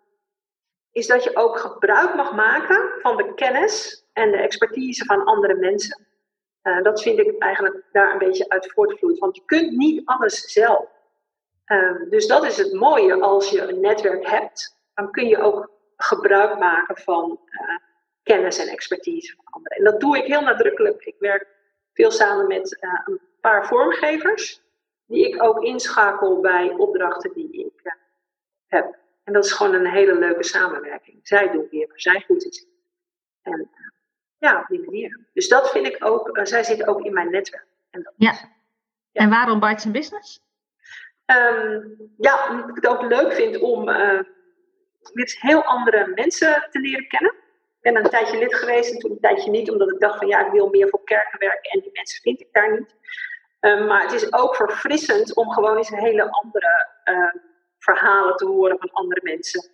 is 0.92 1.06
dat 1.06 1.24
je 1.24 1.36
ook 1.36 1.58
gebruik 1.58 2.14
mag 2.14 2.32
maken 2.32 2.90
van 3.00 3.16
de 3.16 3.34
kennis 3.34 4.04
en 4.12 4.30
de 4.30 4.36
expertise 4.36 5.04
van 5.04 5.24
andere 5.24 5.54
mensen. 5.54 6.06
Uh, 6.62 6.82
dat 6.82 7.02
vind 7.02 7.18
ik 7.18 7.38
eigenlijk 7.38 7.84
daar 7.92 8.12
een 8.12 8.18
beetje 8.18 8.48
uit 8.48 8.72
voortvloeit. 8.72 9.18
Want 9.18 9.36
je 9.36 9.42
kunt 9.44 9.76
niet 9.76 10.02
alles 10.04 10.52
zelf. 10.52 10.86
Uh, 11.66 12.10
dus 12.10 12.26
dat 12.26 12.44
is 12.44 12.56
het 12.56 12.72
mooie 12.72 13.20
als 13.20 13.50
je 13.50 13.60
een 13.60 13.80
netwerk 13.80 14.26
hebt. 14.26 14.76
Dan 14.94 15.10
kun 15.10 15.26
je 15.26 15.38
ook 15.38 15.70
gebruik 15.96 16.58
maken 16.58 16.96
van 16.96 17.40
uh, 17.50 17.76
kennis 18.22 18.58
en 18.58 18.68
expertise 18.68 19.34
van 19.36 19.44
anderen. 19.44 19.78
En 19.78 19.84
dat 19.84 20.00
doe 20.00 20.18
ik 20.18 20.24
heel 20.24 20.40
nadrukkelijk. 20.40 21.04
Ik 21.04 21.16
werk 21.18 21.46
veel 21.92 22.10
samen 22.10 22.46
met 22.46 22.76
een 23.04 23.20
paar 23.40 23.66
vormgevers. 23.66 24.60
Die 25.06 25.28
ik 25.28 25.42
ook 25.42 25.62
inschakel 25.62 26.40
bij 26.40 26.70
opdrachten 26.70 27.32
die 27.32 27.52
ik 27.52 27.96
heb. 28.66 29.01
En 29.24 29.32
dat 29.32 29.44
is 29.44 29.52
gewoon 29.52 29.74
een 29.74 29.90
hele 29.90 30.18
leuke 30.18 30.44
samenwerking. 30.44 31.20
Zij 31.22 31.50
doen 31.50 31.66
weer 31.70 31.88
waar 31.88 32.00
zij 32.00 32.24
goed 32.26 32.44
is. 32.44 32.66
En 33.42 33.70
ja, 34.38 34.60
op 34.60 34.66
die 34.66 34.84
manier. 34.84 35.26
Dus 35.32 35.48
dat 35.48 35.70
vind 35.70 35.86
ik 35.86 36.04
ook, 36.04 36.40
zij 36.42 36.64
zitten 36.64 36.86
ook 36.86 37.04
in 37.04 37.12
mijn 37.12 37.30
netwerk. 37.30 37.66
En 37.90 38.02
dat 38.02 38.12
ja. 38.16 38.34
En 39.12 39.30
waarom 39.30 39.60
Bites 39.60 39.90
Business? 39.90 40.40
Um, 41.26 42.12
ja, 42.18 42.48
omdat 42.50 42.68
ik 42.68 42.74
het 42.74 42.86
ook 42.86 43.02
leuk 43.02 43.32
vind 43.32 43.58
om 43.58 43.88
uh, 43.88 44.20
heel 45.24 45.64
andere 45.64 46.12
mensen 46.14 46.66
te 46.70 46.80
leren 46.80 47.08
kennen. 47.08 47.30
Ik 47.80 47.92
ben 47.92 48.04
een 48.04 48.10
tijdje 48.10 48.38
lid 48.38 48.54
geweest 48.54 48.92
en 48.92 48.98
toen 48.98 49.10
een 49.10 49.20
tijdje 49.20 49.50
niet, 49.50 49.70
omdat 49.70 49.90
ik 49.90 50.00
dacht 50.00 50.18
van 50.18 50.26
ja, 50.26 50.46
ik 50.46 50.52
wil 50.52 50.68
meer 50.68 50.88
voor 50.88 51.04
kerken 51.04 51.38
werken 51.38 51.70
en 51.70 51.80
die 51.80 51.90
mensen 51.92 52.20
vind 52.20 52.40
ik 52.40 52.48
daar 52.52 52.78
niet. 52.78 52.94
Um, 53.60 53.86
maar 53.86 54.02
het 54.02 54.12
is 54.12 54.32
ook 54.32 54.56
verfrissend 54.56 55.36
om 55.36 55.50
gewoon 55.50 55.76
eens 55.76 55.88
hele 55.88 56.30
andere 56.30 56.88
uh, 57.04 57.34
verhalen 57.82 58.36
te 58.36 58.46
horen 58.46 58.78
van 58.78 58.90
andere 58.90 59.20
mensen. 59.22 59.70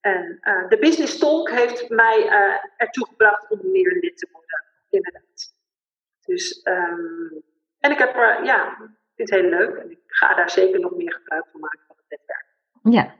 En 0.00 0.38
uh, 0.42 0.68
de 0.68 0.78
Business 0.78 1.18
Talk 1.18 1.50
heeft 1.50 1.88
mij 1.88 2.26
uh, 2.26 2.56
ertoe 2.76 3.06
gebracht 3.06 3.50
om 3.50 3.58
meer 3.62 3.98
lid 4.00 4.18
te 4.18 4.28
worden, 4.32 4.64
inderdaad. 4.90 5.54
Dus, 6.24 6.60
um, 6.64 7.42
en 7.78 7.90
ik 7.90 7.98
heb 7.98 8.16
er, 8.16 8.44
ja, 8.44 8.76
vind 9.14 9.30
het 9.30 9.40
heel 9.40 9.50
leuk 9.50 9.76
en 9.76 9.90
ik 9.90 9.98
ga 10.06 10.34
daar 10.34 10.50
zeker 10.50 10.80
nog 10.80 10.96
meer 10.96 11.12
gebruik 11.12 11.46
van 11.52 11.60
maken 11.60 11.80
van 11.86 11.96
het 11.96 12.04
netwerk. 12.08 12.46
Ja, 12.82 13.14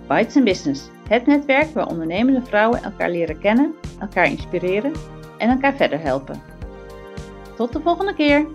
Bites 0.07 0.43
Business, 0.43 0.89
het 1.07 1.25
netwerk 1.25 1.73
waar 1.73 1.87
ondernemende 1.87 2.41
vrouwen 2.41 2.83
elkaar 2.83 3.09
leren 3.09 3.39
kennen, 3.39 3.73
elkaar 3.99 4.25
inspireren 4.25 4.91
en 5.37 5.49
elkaar 5.49 5.75
verder 5.75 6.01
helpen. 6.01 6.41
Tot 7.55 7.73
de 7.73 7.81
volgende 7.81 8.13
keer! 8.13 8.47